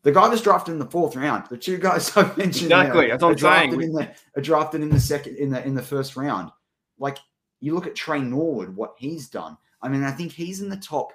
[0.02, 1.46] The guy was drafted in the fourth round.
[1.48, 3.70] The two guys I mentioned there Exactly, that's what I'm saying.
[3.70, 6.50] drafted in the are drafted in the second in the in the first round.
[6.98, 7.18] Like
[7.60, 9.56] you look at Tre Norwood, what he's done.
[9.80, 11.12] I mean, I think he's in the top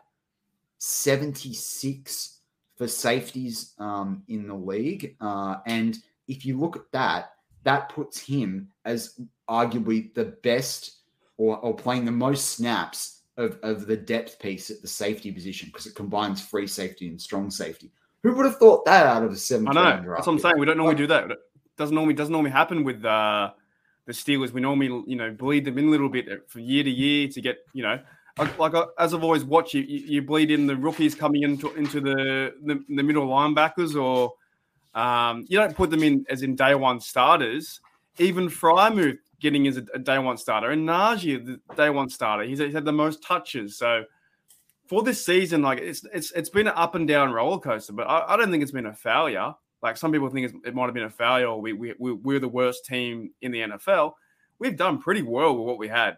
[0.79, 2.39] 76
[2.77, 5.15] for safeties um, in the league.
[5.21, 9.19] Uh, and if you look at that, that puts him as
[9.49, 10.99] arguably the best
[11.37, 15.69] or, or playing the most snaps of, of the depth piece at the safety position
[15.69, 17.91] because it combines free safety and strong safety.
[18.23, 20.13] Who would have thought that out of a seventh I know.
[20.15, 20.59] That's what I'm saying.
[20.59, 21.31] We don't normally do that.
[21.31, 21.37] It
[21.77, 23.51] doesn't normally doesn't normally happen with uh,
[24.05, 24.51] the Steelers.
[24.51, 27.41] We normally you know bleed them in a little bit from year to year to
[27.41, 27.99] get you know
[28.57, 32.53] like, as I've always watched, you, you bleed in the rookies coming into into the
[32.63, 34.33] the, the middle linebackers, or
[34.99, 37.81] um, you don't put them in as in day one starters.
[38.17, 42.43] Even Freiermuth getting as a, a day one starter, and Najee the day one starter.
[42.43, 43.77] He's, he's had the most touches.
[43.77, 44.03] So
[44.87, 48.07] for this season, like it's it's it's been an up and down roller coaster, but
[48.07, 49.53] I, I don't think it's been a failure.
[49.81, 52.49] Like some people think it might have been a failure, or we, we we're the
[52.49, 54.13] worst team in the NFL.
[54.57, 56.17] We've done pretty well with what we had.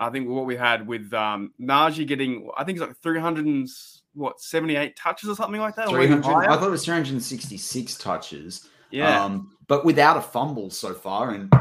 [0.00, 3.68] I think what we had with um, Najee getting, I think it's like 300 and
[4.14, 5.88] what 78 touches or something like that.
[5.88, 8.68] I thought it was 366 touches.
[8.90, 9.22] Yeah.
[9.22, 11.52] Um, but without a fumble so far, and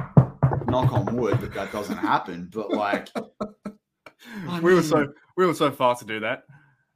[0.70, 2.50] knock on wood that that doesn't happen.
[2.52, 3.10] But like,
[4.48, 6.44] I we were so we were so fast to do that.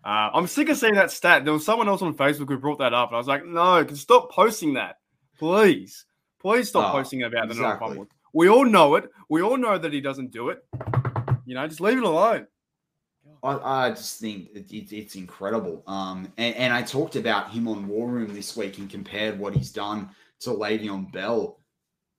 [0.04, 1.46] Uh, I'm sick of seeing that stat.
[1.46, 3.86] There was someone else on Facebook who brought that up, and I was like, "No,
[3.94, 4.96] stop posting that,
[5.38, 6.06] please,
[6.42, 7.58] please stop oh, posting about exactly.
[7.58, 8.08] the non fumble.
[8.34, 9.10] We all know it.
[9.30, 10.66] We all know that he doesn't do it.
[11.46, 12.48] You know, just leave it alone."
[13.42, 15.84] I, I just think it, it, it's incredible.
[15.88, 19.56] Um, and, and I talked about him on War Room this week and compared what
[19.56, 20.10] he's done
[20.42, 21.58] to Le'Veon Bell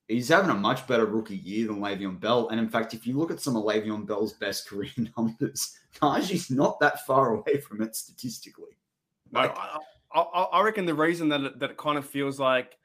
[0.09, 2.49] he's having a much better rookie year than Le'Veon Bell.
[2.49, 6.51] And in fact, if you look at some of Le'Veon Bell's best career numbers, Najee's
[6.51, 8.77] not that far away from it statistically.
[9.33, 9.79] Like, I,
[10.15, 12.77] I, I, reckon the reason that it, that it kind of feels like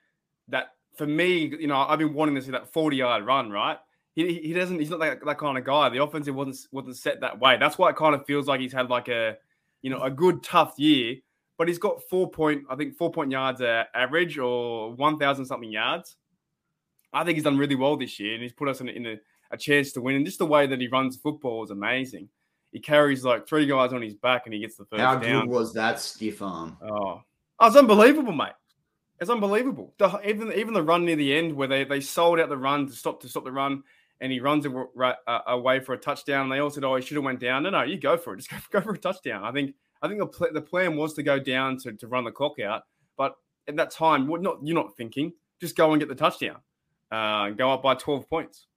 [0.48, 3.78] that for me, you know, I've been wanting to see that 40 yard run, right?
[4.26, 5.90] He, he doesn't, he's not that, that kind of guy.
[5.90, 7.58] The offensive wasn't, wasn't set that way.
[7.58, 9.38] That's why it kind of feels like he's had like a,
[9.82, 11.16] you know, a good, tough year,
[11.58, 15.72] but he's got four point, I think four point yards uh, average or 1,000 something
[15.72, 16.16] yards.
[17.14, 19.06] I think he's done really well this year, and he's put us in, a, in
[19.06, 19.16] a,
[19.52, 20.16] a, chance to win.
[20.16, 22.30] And just the way that he runs football is amazing.
[22.72, 25.46] He carries like three guys on his back, and he gets the first How down.
[25.46, 26.78] good was that stiff arm?
[26.84, 27.22] Oh,
[27.60, 28.54] oh it's unbelievable, mate.
[29.20, 29.94] It's unbelievable.
[29.98, 32.88] The, even even the run near the end where they, they sold out the run
[32.88, 33.84] to stop to stop the run,
[34.22, 36.44] and he runs away for a touchdown.
[36.44, 38.34] And they all said, "Oh, he should have went down." No, no, you go for
[38.34, 38.38] it.
[38.48, 39.44] Just go, go for a touchdown.
[39.44, 42.24] I think I think the, pl- the plan was to go down to, to run
[42.24, 42.84] the clock out,
[43.18, 43.36] but
[43.68, 45.34] at that time, what not you're not thinking.
[45.62, 46.62] Just go and get the touchdown
[47.12, 48.68] uh, go up by 12 points.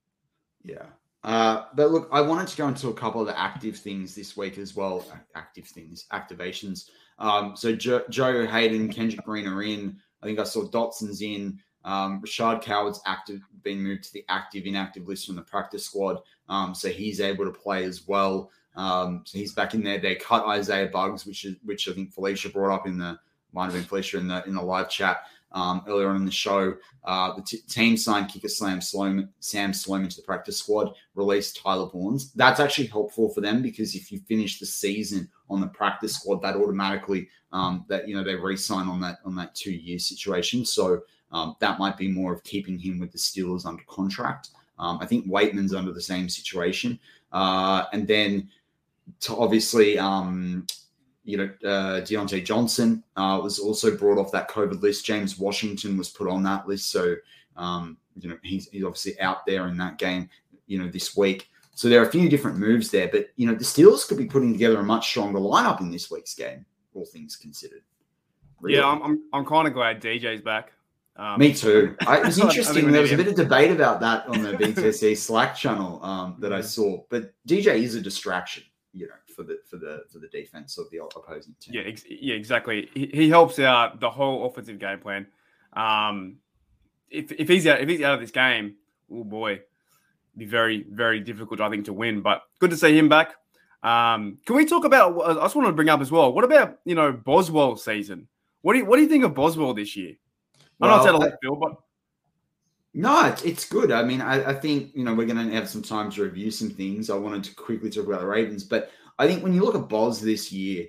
[0.65, 0.87] Yeah.
[1.25, 4.37] Uh, but look, I wanted to go into a couple of the active things this
[4.37, 5.05] week as well.
[5.37, 6.91] Active things, activations.
[7.19, 9.99] Um, so Joe, Joe Haden, Kendrick Green are in.
[10.23, 11.59] I think I saw Dotson's in.
[11.85, 16.19] Um, Rashad Coward's active, been moved to the active inactive list from the practice squad.
[16.49, 18.51] Um, so he's able to play as well.
[18.75, 19.99] Um, so he's back in there.
[19.99, 23.19] They cut Isaiah Buggs, which is which I think Felicia brought up in the
[23.53, 25.23] might have been Felicia in the in the live chat
[25.53, 26.75] um, earlier on in the show.
[27.05, 31.89] Uh, the t- team signed kicker Slam Sloman, Sam to the practice squad, released Tyler
[31.89, 32.33] Vaughns.
[32.35, 36.43] That's actually helpful for them because if you finish the season on the practice squad,
[36.43, 40.65] that automatically um, that you know they re-sign on that on that two year situation.
[40.65, 41.03] So
[41.33, 44.51] um, that might be more of keeping him with the Steelers under contract.
[44.79, 46.99] Um, I think Waitman's under the same situation,
[47.33, 48.49] uh, and then
[49.21, 50.67] to obviously um,
[51.25, 55.05] you know, uh, Diontae Johnson uh, was also brought off that COVID list.
[55.05, 56.91] James Washington was put on that list.
[56.91, 57.15] So,
[57.57, 60.29] um, you know, he's, he's obviously out there in that game,
[60.67, 61.49] you know, this week.
[61.75, 63.09] So there are a few different moves there.
[63.09, 66.11] But, you know, the Steelers could be putting together a much stronger lineup in this
[66.11, 67.83] week's game, all things considered.
[68.61, 68.79] Really.
[68.79, 70.73] Yeah, I'm, I'm, I'm kind of glad DJ's back.
[71.17, 71.97] Um, Me too.
[72.07, 72.91] I, it was interesting.
[72.91, 76.53] there was a bit of debate about that on the BTSC Slack channel um, that
[76.53, 76.67] I mm-hmm.
[76.67, 77.03] saw.
[77.11, 80.91] But DJ is a distraction, you know for the for the for the defense of
[80.91, 81.75] the opposing team.
[81.75, 82.91] Yeah, ex- yeah, exactly.
[82.95, 85.27] He, he, helps out the whole offensive game plan.
[85.73, 86.37] Um,
[87.11, 88.77] if, if he's out if he's out of this game,
[89.11, 89.61] oh boy,
[90.37, 92.21] be very very difficult I think to win.
[92.21, 93.35] But good to see him back.
[93.83, 95.21] Um, can we talk about?
[95.23, 96.33] I just want to bring up as well.
[96.33, 98.29] What about you know Boswell season?
[98.61, 100.15] What do you what do you think of Boswell this year?
[100.83, 101.77] I know it's out of left field, but
[102.95, 103.91] no, it's, it's good.
[103.91, 106.51] I mean, I, I think you know we're going to have some time to review
[106.51, 107.09] some things.
[107.09, 109.89] I wanted to quickly talk about the Ravens, but I think when you look at
[109.89, 110.87] Boz this year,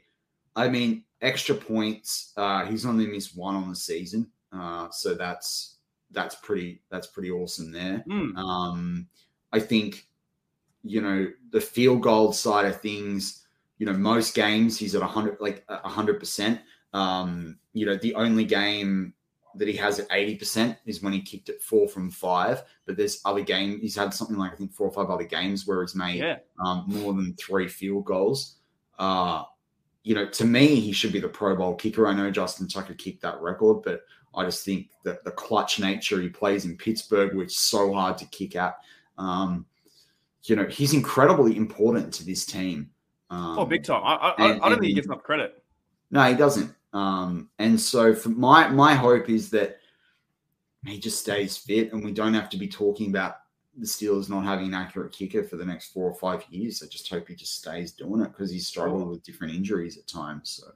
[0.55, 2.33] I mean, extra points.
[2.35, 5.77] Uh, he's only missed one on the season, uh, so that's
[6.11, 8.03] that's pretty that's pretty awesome there.
[8.07, 8.37] Mm.
[8.37, 9.07] Um,
[9.51, 10.07] I think
[10.83, 13.45] you know the field goal side of things.
[13.77, 16.61] You know, most games he's at hundred like hundred percent.
[16.93, 19.13] Um, you know, the only game
[19.55, 22.63] that he has at 80% is when he kicked it four from five.
[22.85, 25.67] But there's other games, he's had something like I think four or five other games
[25.67, 26.37] where he's made yeah.
[26.63, 28.55] um, more than three field goals.
[28.97, 29.43] Uh,
[30.03, 32.07] you know, to me, he should be the Pro Bowl kicker.
[32.07, 34.01] I know Justin Tucker kicked that record, but
[34.35, 38.17] I just think that the clutch nature he plays in Pittsburgh, which is so hard
[38.17, 38.75] to kick at,
[39.17, 39.65] um,
[40.43, 42.89] you know, he's incredibly important to this team.
[43.29, 44.01] Um, oh, big time.
[44.03, 45.63] I, I, and, I don't think he gets enough credit.
[46.11, 46.73] No, he doesn't.
[46.93, 49.79] Um, and so for my my hope is that
[50.85, 53.37] he just stays fit and we don't have to be talking about
[53.75, 56.83] the Steelers not having an accurate kicker for the next four or five years.
[56.83, 60.07] I just hope he just stays doing it because he's struggled with different injuries at
[60.07, 60.61] times.
[60.61, 60.71] So.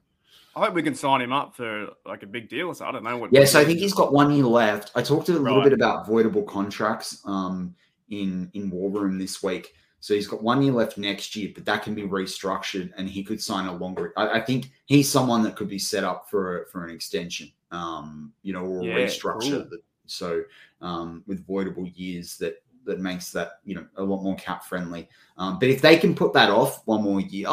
[0.56, 2.74] I hope we can sign him up for like a big deal.
[2.74, 3.32] So I don't know what.
[3.32, 4.92] Yeah, so I think he's got one year left.
[4.96, 5.66] I talked a little Right.
[5.66, 7.76] bit about voidable contracts um,
[8.10, 9.76] in in War Room this week.
[10.00, 13.24] So he's got one year left next year, but that can be restructured, and he
[13.24, 14.14] could sign a longer.
[14.16, 18.32] I, I think he's someone that could be set up for for an extension, um,
[18.44, 19.42] you know, or Yeah, restructure.
[19.64, 19.70] cool.
[19.70, 20.44] That, so
[20.82, 25.10] um, with voidable years, that that makes that you know a lot more cap friendly.
[25.38, 27.50] Um, but if they can put that off one more year,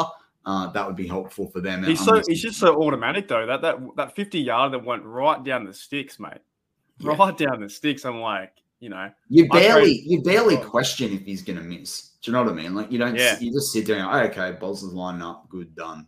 [0.47, 1.83] uh, that would be helpful for them.
[1.83, 3.47] He's so just- he's just so automatic though.
[3.47, 6.39] That that that fifty yard that went right down the sticks, mate.
[6.99, 7.17] Yeah.
[7.19, 8.05] Right down the sticks.
[8.05, 10.65] I'm like, you know, You barely, you barely Oh.
[10.69, 12.11] question if he's going to miss.
[12.23, 12.75] Do you know what I mean?
[12.75, 13.39] Like you don't, Yeah.
[13.39, 16.07] you just sit there and oh, okay, Boz is lining up, good, done.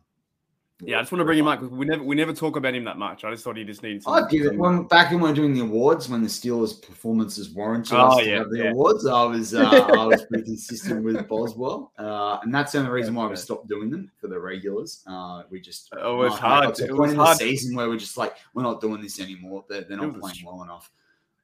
[0.83, 0.99] yeah.
[0.99, 2.85] I just want to bring him up because we never we never talk about him
[2.85, 3.25] that much.
[3.25, 4.03] I just thought he just needed.
[4.07, 7.49] I'd give it when back when we were doing the awards when the Steelers' performances
[7.51, 8.71] warranted Oh, yeah, the yeah.
[8.73, 9.07] awards.
[9.07, 13.15] I was, uh, I was pretty consistent with Boswell, uh, and that's the only reason
[13.15, 15.03] why we stopped doing them for the regulars.
[15.07, 17.39] Uh, we just It was hard it was hard.
[17.39, 19.65] season where we're just like we're not doing this anymore.
[19.71, 20.91] They're, they're not playing well enough.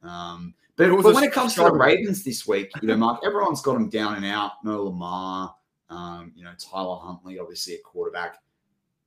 [0.03, 1.71] Um, but, It but when it comes to the.
[1.71, 4.53] Ravens this week, you know, Mark, everyone's got them down and out.
[4.63, 5.55] No Lamar,
[5.89, 8.37] um, you know, Tyler Huntley, obviously a quarterback.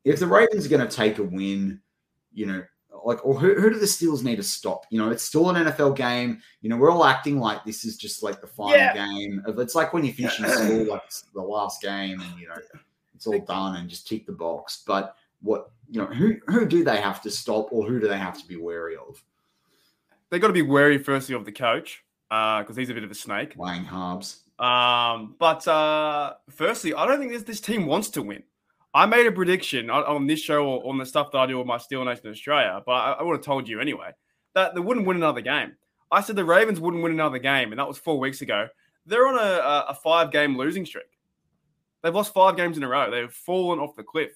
[0.05, 1.81] If the Ravens are going to take a win,
[2.33, 2.63] you know,
[3.05, 4.87] like, or who, who do the Steelers need to stop?
[4.91, 6.41] You know, it's still an NFL game.
[6.63, 8.95] You know, we're all acting like this is just like the final Yeah.
[8.95, 9.43] game.
[9.45, 12.49] Of, it's like when you finish in school, like it's the last game, and you
[12.49, 12.55] know,
[13.15, 14.85] it's all done and just tick the box.
[14.87, 18.19] But what you know, who who do they have to stop, or who do they
[18.19, 19.23] have to be wary of?
[20.31, 23.15] They got to be wary firstly of the coach because he's a bit of a
[23.15, 23.55] snake.
[23.57, 24.41] Lang Harbs.
[24.59, 28.43] Um, but uh, firstly, I don't think this, this team wants to win.
[28.95, 31.59] I made a prediction on, on this show or on the stuff that I do
[31.59, 34.13] with my Steel Nation Australia, but I, I would have told you anyway
[34.55, 35.77] that they wouldn't win another game.
[36.11, 38.69] I said the Ravens wouldn't win another game, and that was four weeks ago.
[39.05, 41.05] They're on a, a, a five game losing streak.
[42.03, 43.11] They've lost five games in a row.
[43.11, 44.33] They've fallen off the cliff.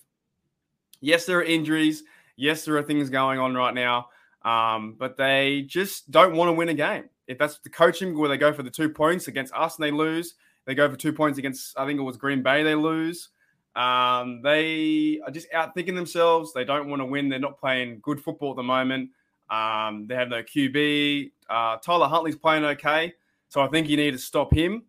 [1.00, 2.02] Yes, there are injuries.
[2.36, 4.08] Yes, there are things going on right now.
[4.42, 7.04] Um, but they just don't want to win a game.
[7.26, 9.90] If that's the coaching where they go for the two points against us and they
[9.90, 10.34] lose,
[10.64, 13.28] they go for two points against I think it was Green Bay, they lose.
[13.76, 16.52] Um, they are just out thinking themselves.
[16.52, 17.28] They don't want to win.
[17.28, 19.10] They're not playing good football at the moment.
[19.48, 21.32] Um, they have no QB.
[21.48, 23.12] Uh, Tyler Huntley's playing okay,
[23.48, 24.84] so I think you need to stop him.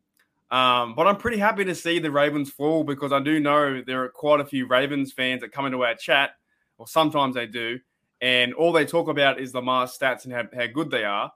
[0.52, 4.04] Um, but I'm pretty happy to see the Ravens fall because I do know there
[4.04, 6.32] are quite a few Ravens fans that come into our chat,
[6.78, 7.80] or sometimes they do,
[8.22, 11.32] and all they talk about is Lamar's stats and how, how good they are.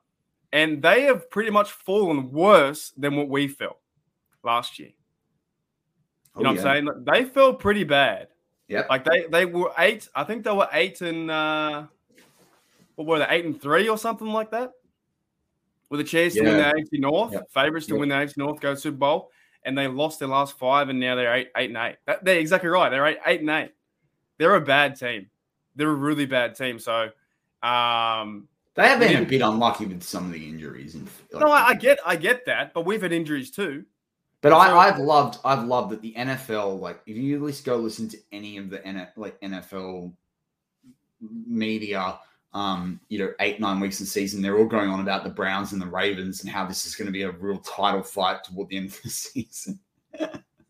[0.54, 3.78] And they have pretty much fallen worse than what we felt
[4.44, 4.92] last year.
[6.38, 7.04] You know Oh, what I'm saying?
[7.06, 8.28] They fell pretty bad.
[8.68, 8.84] Yeah.
[8.90, 10.08] Like they they were eight.
[10.16, 11.86] I think they were eight and uh,
[12.96, 13.28] what were they?
[13.30, 14.72] Eight and three or something like that.
[15.90, 16.72] With a chance to win the Yeah.
[16.74, 17.52] AFC North, Yep.
[17.52, 18.00] favorites to Yep.
[18.00, 19.32] win the AFC North, go to Super Bowl,
[19.64, 21.98] and they lost their last five, and now they're eight, eight and eight.
[22.06, 22.90] That, they're exactly right.
[22.90, 23.72] They're eight, eight and eight.
[24.38, 25.30] They're a bad team.
[25.76, 26.80] They're a really bad team.
[26.80, 27.10] So,
[27.64, 30.96] um, They have been a bit unlucky with some of the injuries.
[30.96, 33.86] And no, I, I get, I get that, but we've had injuries too.
[34.42, 37.66] But So- I, I've loved, I've loved that the NFL, like, if you at least
[37.66, 40.12] go listen to any of the N- like NFL
[41.22, 42.20] media,
[42.54, 45.30] um, you know, eight nine weeks in the season, they're all going on about the
[45.30, 48.44] Browns and the Ravens and how this is going to be a real title fight
[48.44, 49.80] toward the end of the season.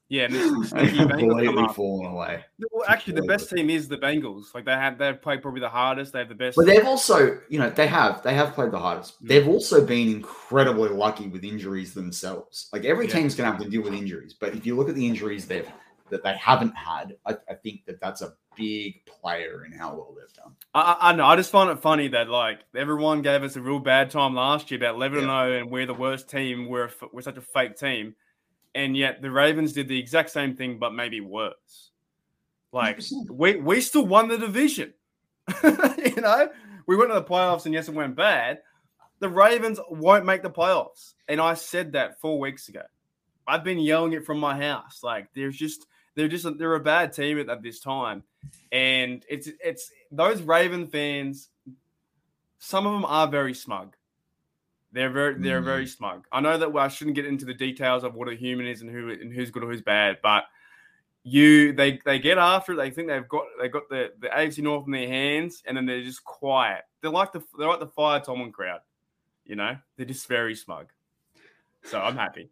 [0.08, 2.45] Yeah, and this And sneaky Bengals come completely fallen away.
[2.72, 4.53] Well, actually, the best team is the Bengals.
[4.53, 6.14] Like they had, they've played probably the hardest.
[6.14, 6.58] They have the best.
[6.58, 9.24] But they've also, you know, they have they have played the hardest.
[9.24, 9.28] Mm.
[9.28, 12.70] They've also been incredibly lucky with injuries themselves.
[12.72, 13.14] Like every Yeah.
[13.14, 15.47] team's going to have to deal with injuries, but if you look at the injuries
[15.47, 15.68] they've
[16.12, 20.16] that they haven't had, I, I think that that's a big player in how well
[20.16, 20.56] they've done.
[20.76, 21.26] I, I know.
[21.26, 24.70] I just find it funny that like everyone gave us a real bad time last
[24.70, 26.70] year about eleven and zero, and we're the worst team.
[26.70, 28.14] We're a we're such a fake team,
[28.76, 31.91] and yet the Ravens did the exact same thing, but maybe worse.
[32.71, 33.30] Like 100%.
[33.30, 34.93] we we still won the division.
[35.63, 36.49] you know,
[36.86, 38.59] we went to the playoffs, and yes, it went bad.
[39.19, 42.82] The Ravens won't make the playoffs, and I said that four weeks ago.
[43.47, 44.99] I've been yelling it from my house.
[45.03, 48.23] Like there's just they're just they're a bad team at, at this time,
[48.71, 51.49] and it's it's those Raven fans.
[52.59, 53.95] Some of them are very smug.
[54.96, 55.66] They're very they're Mm.
[55.66, 56.26] very smug.
[56.32, 58.82] I know that well, I shouldn't get into the details of what a human is
[58.82, 60.46] and who and who's good or who's bad, but
[61.24, 62.78] you they they get after it.
[62.78, 65.86] They think they've got they got the the AFC North in their hands, and then
[65.86, 66.84] they're just quiet.
[67.02, 68.80] They're like the they're like the fire Tomlin crowd.
[69.43, 70.88] You know, they're just very smug.
[71.84, 72.50] So I'm happy.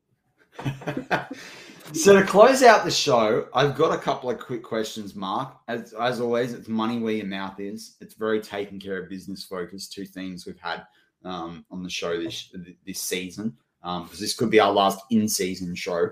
[1.94, 5.56] so to close out the show, I've got a couple of quick questions, Mark.
[5.70, 7.96] As as always, it's money where your mouth is.
[8.02, 9.94] It's very taking care of business focused.
[9.94, 10.84] Two things we've had
[11.24, 12.54] um, on the show this
[12.86, 13.56] this season.
[13.82, 16.12] because this could be our last in-season show.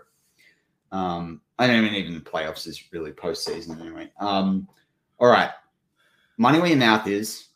[0.92, 4.12] Um, I don't mean even the playoffs is really postseason anyway.
[4.20, 4.68] Um,
[5.20, 5.52] all right,
[6.38, 7.48] money where your mouth is.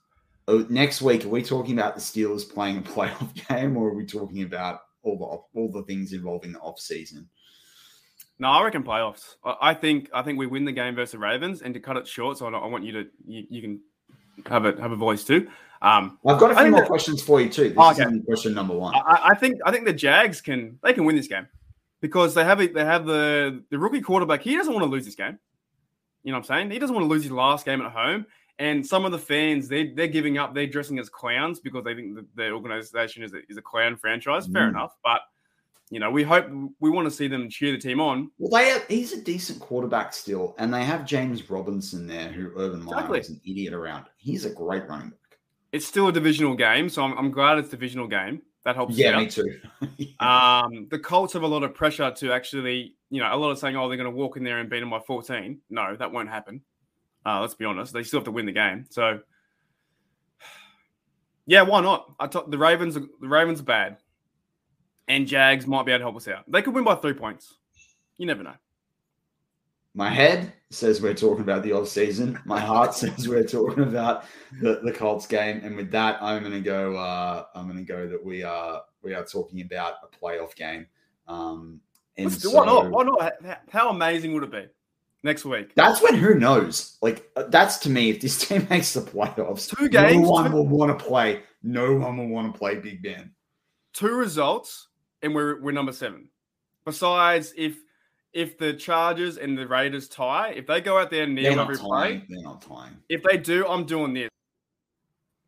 [0.48, 3.94] Oh, next week, are we talking about the Steelers playing a playoff game, or are
[3.96, 7.28] we talking about all the all the things involving the off season?
[8.38, 9.36] No, I reckon playoffs.
[9.44, 12.38] I think I think we win the game versus Ravens, and to cut it short,
[12.38, 13.80] so I, I want you to you, you can
[14.46, 15.48] have a have a voice too.
[15.86, 17.70] Um, I've got a few more that- questions for you too.
[17.70, 18.20] This Oh, is okay.
[18.26, 18.96] question number one.
[18.96, 21.48] I, I think I think the Jags can they can win this game
[22.02, 22.74] because they have it.
[22.74, 24.42] They have the the rookie quarterback.
[24.42, 25.38] He doesn't want to lose this game.
[26.24, 26.72] You know what I'm saying?
[26.72, 28.26] He doesn't want to lose his last game at home.
[28.58, 30.56] And some of the fans they they're giving up.
[30.56, 33.96] They're dressing as clowns because they think the, the organization is a, is a clown
[33.98, 34.48] franchise.
[34.48, 34.70] Fair Mm.
[34.70, 35.22] enough, but
[35.92, 36.48] you know we hope
[36.80, 38.32] we want to see them cheer the team on.
[38.40, 42.52] Well, they have, he's a decent quarterback still, and they have James Robinson there, who
[42.58, 43.20] Urban Meyer Exactly.
[43.20, 44.06] is an idiot around.
[44.18, 45.20] He's a great running back.
[45.72, 48.42] It's still a divisional game, so I'm, I'm glad it's a divisional game.
[48.64, 48.96] That helps.
[48.96, 49.60] Yeah, me too.
[50.20, 53.60] Um, the Colts have a lot of pressure to actually, you know, a lot of
[53.60, 55.60] saying, oh, they're going to walk in there and beat them by 14.
[55.70, 56.62] No, that won't happen.
[57.26, 57.94] Uh, let's be honest.
[57.94, 58.86] They still have to win the game.
[58.90, 59.20] So,
[61.46, 62.12] yeah, why not?
[62.20, 63.98] I thought the Ravens, are- the Ravens are bad,
[65.08, 66.50] and Jags might be able to help us out.
[66.50, 67.54] They could win by three points.
[68.18, 68.56] You never know.
[69.98, 72.38] My head says we're talking about the off season.
[72.46, 74.26] My heart says we're talking about
[74.62, 75.62] the, the Colts game.
[75.64, 79.24] And with that, I'm gonna go uh I'm gonna go that we are we are
[79.26, 80.86] talking about a playoff game.
[81.28, 81.80] Um
[82.18, 82.92] and Let's do- so why not?
[82.92, 83.34] Why not?
[83.44, 84.66] How- How amazing would it be
[85.24, 85.74] next week?
[85.76, 86.98] that's when who knows?
[87.02, 90.52] Like uh, that's to me, if this team makes the playoffs, Two games, no one
[90.52, 91.44] two- will want to play.
[91.64, 93.32] No one will want to play Big Ben.
[93.94, 94.90] two results
[95.22, 96.28] and we're we're number seven.
[96.84, 97.78] Besides, if
[98.36, 101.78] if the Chargers and the Raiders tie, if they go out there and not every
[101.78, 101.88] tying.
[101.88, 102.98] play, They're not tying.
[103.08, 104.30] if they do, I'm doing this.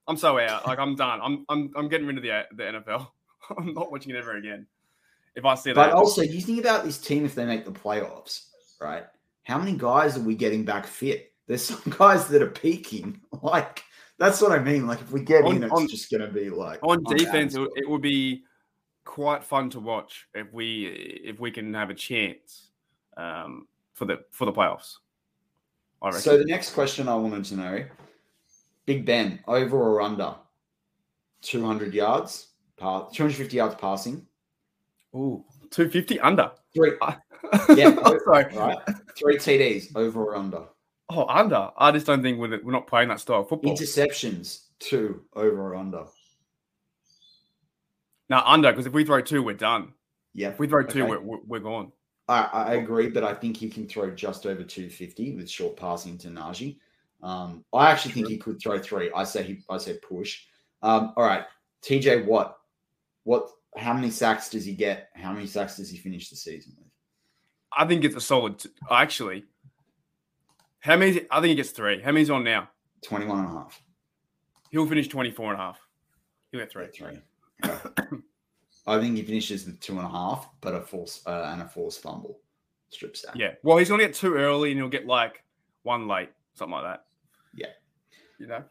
[0.08, 0.66] I'm so out.
[0.66, 1.20] Like I'm done.
[1.22, 3.08] I'm I'm I'm getting rid of the the NFL.
[3.58, 4.66] I'm not watching it ever again.
[5.36, 5.76] If I see that.
[5.76, 8.46] But also, you think about this team if they make the playoffs,
[8.82, 9.04] right?
[9.44, 11.34] How many guys are we getting back fit?
[11.46, 13.22] There's some guys that are peaking.
[13.44, 13.84] Like
[14.18, 14.88] that's what I mean.
[14.88, 17.54] Like if we get On- in, it's on- just gonna be like on I'm defense,
[17.56, 18.44] it, would be
[19.06, 20.86] quite fun to watch if we
[21.24, 22.67] if we can have a chance
[23.18, 24.98] um, for the for the playoffs.
[26.14, 27.86] So the next question I wanted to know:
[28.86, 30.36] Big Ben over or under
[31.42, 32.48] 200 yards,
[32.80, 34.26] 250 yards passing,
[35.16, 36.52] Ooh, 250 under.
[36.76, 36.92] three,
[37.76, 38.46] yeah, oh, sorry.
[38.56, 38.78] right?
[39.18, 40.64] Three TDs over or under.
[41.10, 41.72] Oh, under.
[41.78, 43.74] I just don't think we're, we're not playing that style of football.
[43.76, 46.06] Interceptions two over or under.
[48.30, 49.94] now, under, because if we throw two, we're done.
[50.34, 51.10] Yeah, If we throw two, Okay.
[51.10, 51.92] we're, we're, we're gone.
[52.28, 56.18] I, I agree, but I think he can throw just over 250 with short passing
[56.20, 56.78] to Najee.
[57.24, 59.12] Um, I actually think he could throw three.
[59.16, 60.44] I say he I say push.
[60.82, 61.46] Um, all right.
[61.82, 62.58] TJ Watt,
[63.24, 65.10] what how many sacks does he get?
[65.16, 66.88] How many sacks does he finish the season with?
[67.76, 68.60] I think it's a solid.
[68.60, 69.46] T- actually,
[70.80, 71.26] how many?
[71.32, 72.02] I think he gets three.
[72.02, 72.70] How many's on now?
[73.04, 73.82] 21 and a half.
[74.72, 75.80] He'll finish 24 and a half.
[76.52, 76.88] He'll get three.
[77.00, 77.72] Yeah, three.
[77.72, 78.18] Okay.
[78.88, 81.68] I think he finishes with two and a half, but a force uh, and a
[81.68, 82.40] forced fumble
[82.90, 83.36] strip sack.
[83.36, 83.52] Yeah.
[83.62, 85.44] Well, he's going to get two early and he'll get like
[85.84, 87.06] one late, something like that.
[87.54, 87.72] Yeah.
[88.40, 88.64] You know?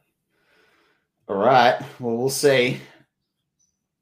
[1.28, 1.78] All right.
[2.00, 2.80] Well, we'll see.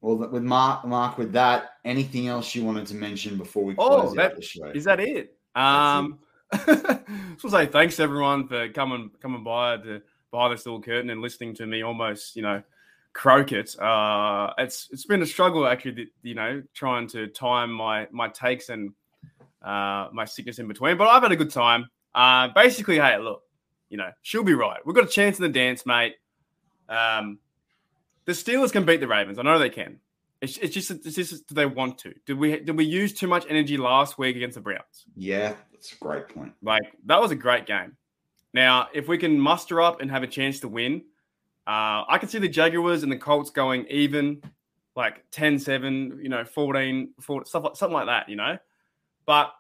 [0.01, 4.03] Well, with Mark, Mark, with that, anything else you wanted to mention before we Oh,
[4.03, 4.67] close out the show?
[4.67, 5.37] Is that it?
[5.55, 6.19] Um,
[6.53, 11.11] just want to say thanks everyone for coming coming by to behind this little curtain
[11.11, 12.63] and listening to me almost, you know,
[13.15, 13.79] croak it.
[13.81, 18.69] Uh, it's it's been a struggle actually, you know, trying to time my my takes
[18.69, 18.93] and
[19.63, 20.99] uh, my sickness in between.
[20.99, 21.87] But I've had a good time.
[22.15, 23.43] Uh, basically, hey, look,
[23.89, 24.81] you know, she'll be right.
[24.85, 26.17] We've got a chance in the dance, mate.
[26.89, 27.39] Um,
[28.27, 29.39] the Steelers can beat the Ravens.
[29.39, 30.01] I know they can.
[30.41, 32.13] It's, it's just it's just do they want to?
[32.27, 35.07] Did we did we use too much energy last week against the Browns?
[35.17, 36.53] Yeah, that's a great point.
[36.63, 37.97] Like that was a great game.
[38.53, 41.03] Now, if we can muster up and have a chance to win,
[41.67, 44.43] uh, I can see the Jaguars and the Colts going even,
[44.97, 48.59] like 10-7, you know, 14, 14 stuff like something like that, you know.
[49.27, 49.53] But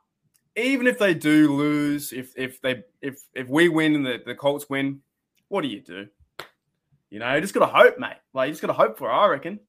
[0.56, 4.34] even if they do lose, if if they if if we win and the, the
[4.34, 5.00] Colts win,
[5.48, 6.06] what do you do?
[7.10, 8.16] You know, you just gotta hope, mate.
[8.32, 9.60] Like you just gotta hope for it, I reckon.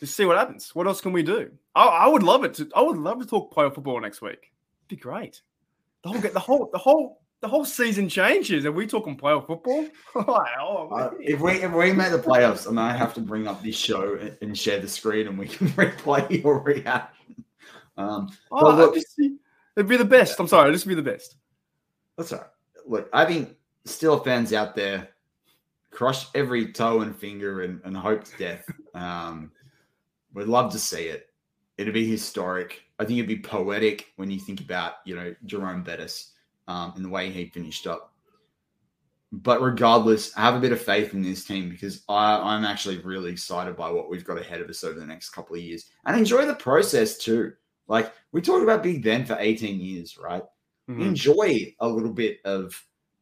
[0.00, 0.74] Just see what happens.
[0.74, 1.50] What else can we do?
[1.74, 2.68] I, I would love it to.
[2.74, 4.32] I would love to talk playoff football next week.
[4.32, 5.42] It'd be great.
[6.02, 8.64] The whole the whole the whole the whole season changes.
[8.64, 9.86] Are we talking playoff football?
[10.14, 13.62] oh, Uh, if we if we make the playoffs, and I have to bring up
[13.62, 17.44] this show and, and share the screen, and we can replay your reaction.
[17.98, 20.38] Um, Oh, look- just it'd be the best.
[20.40, 21.36] I'm sorry, it'd just be the best.
[22.16, 22.48] that's all right.
[22.86, 25.08] Look, I think still fans out there
[25.90, 28.64] crush every toe and finger and, and hope to death.
[28.94, 29.52] Um,
[30.34, 31.26] We'd love to see it.
[31.76, 32.80] It'd be historic.
[32.98, 36.31] I think it'd be poetic when you think about, you know, Jerome Bettis
[36.68, 38.12] um, and the way he finished up.
[39.32, 42.98] But regardless, I have a bit of faith in this team because I, I'm actually
[42.98, 45.86] really excited by what we've got ahead of us over the next couple of years
[46.04, 47.54] and enjoy the process too.
[47.88, 50.42] Like we talked about Big Ben for 18 years, right?
[50.88, 51.00] Mhm.
[51.00, 52.78] Enjoy a little bit of,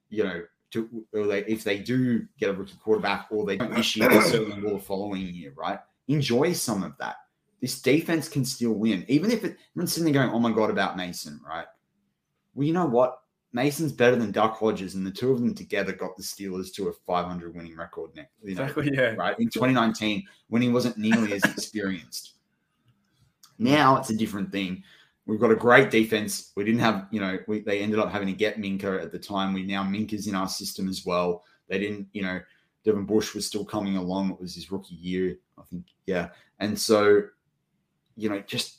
[0.08, 3.94] you know, to, they, if they do get a rookie quarterback or they don't this
[3.96, 5.78] year, they certainly will the following year, right?
[6.08, 7.16] Enjoy some of that.
[7.60, 10.70] This defense can still win, even if it, everyone's sitting there going, "Oh my god,"
[10.70, 11.66] about Mason, right?
[12.54, 13.20] Well, you know what?
[13.52, 16.88] Mason's better than Duck Hodges, and the two of them together got the Steelers to
[16.88, 18.14] a 500 winning record.
[18.14, 18.90] Next, you know, Exactly.
[18.94, 19.14] Yeah.
[19.14, 22.34] right in 2019 when he wasn't nearly as experienced.
[23.58, 24.82] Now it's a different thing.
[25.26, 26.52] We've got a great defense.
[26.56, 29.18] We didn't have, you know, we, they ended up having to get Minkah at the
[29.18, 29.52] time.
[29.52, 31.44] We now Minkah's in our system as well.
[31.68, 32.40] They didn't, you know,
[32.84, 34.30] Devin Bush was still coming along.
[34.30, 35.84] It was his rookie year, I think.
[36.06, 37.22] Yeah, and so,
[38.16, 38.78] you know, just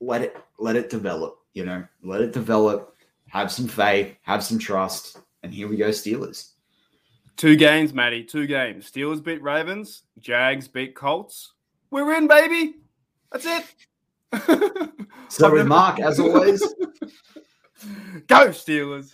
[0.00, 1.38] let it let it develop.
[1.54, 2.96] You know, let it develop.
[3.32, 4.14] Have some faith.
[4.20, 5.18] Have some trust.
[5.42, 6.50] And here we go, Steelers.
[7.38, 8.24] Two games, Matty.
[8.24, 8.90] Two games.
[8.90, 10.02] Steelers beat Ravens.
[10.18, 11.54] Jags beat Colts.
[11.90, 12.74] We're in, baby.
[13.32, 14.98] That's it.
[15.30, 16.60] So with Mark, as always.
[18.26, 19.12] Go Steelers.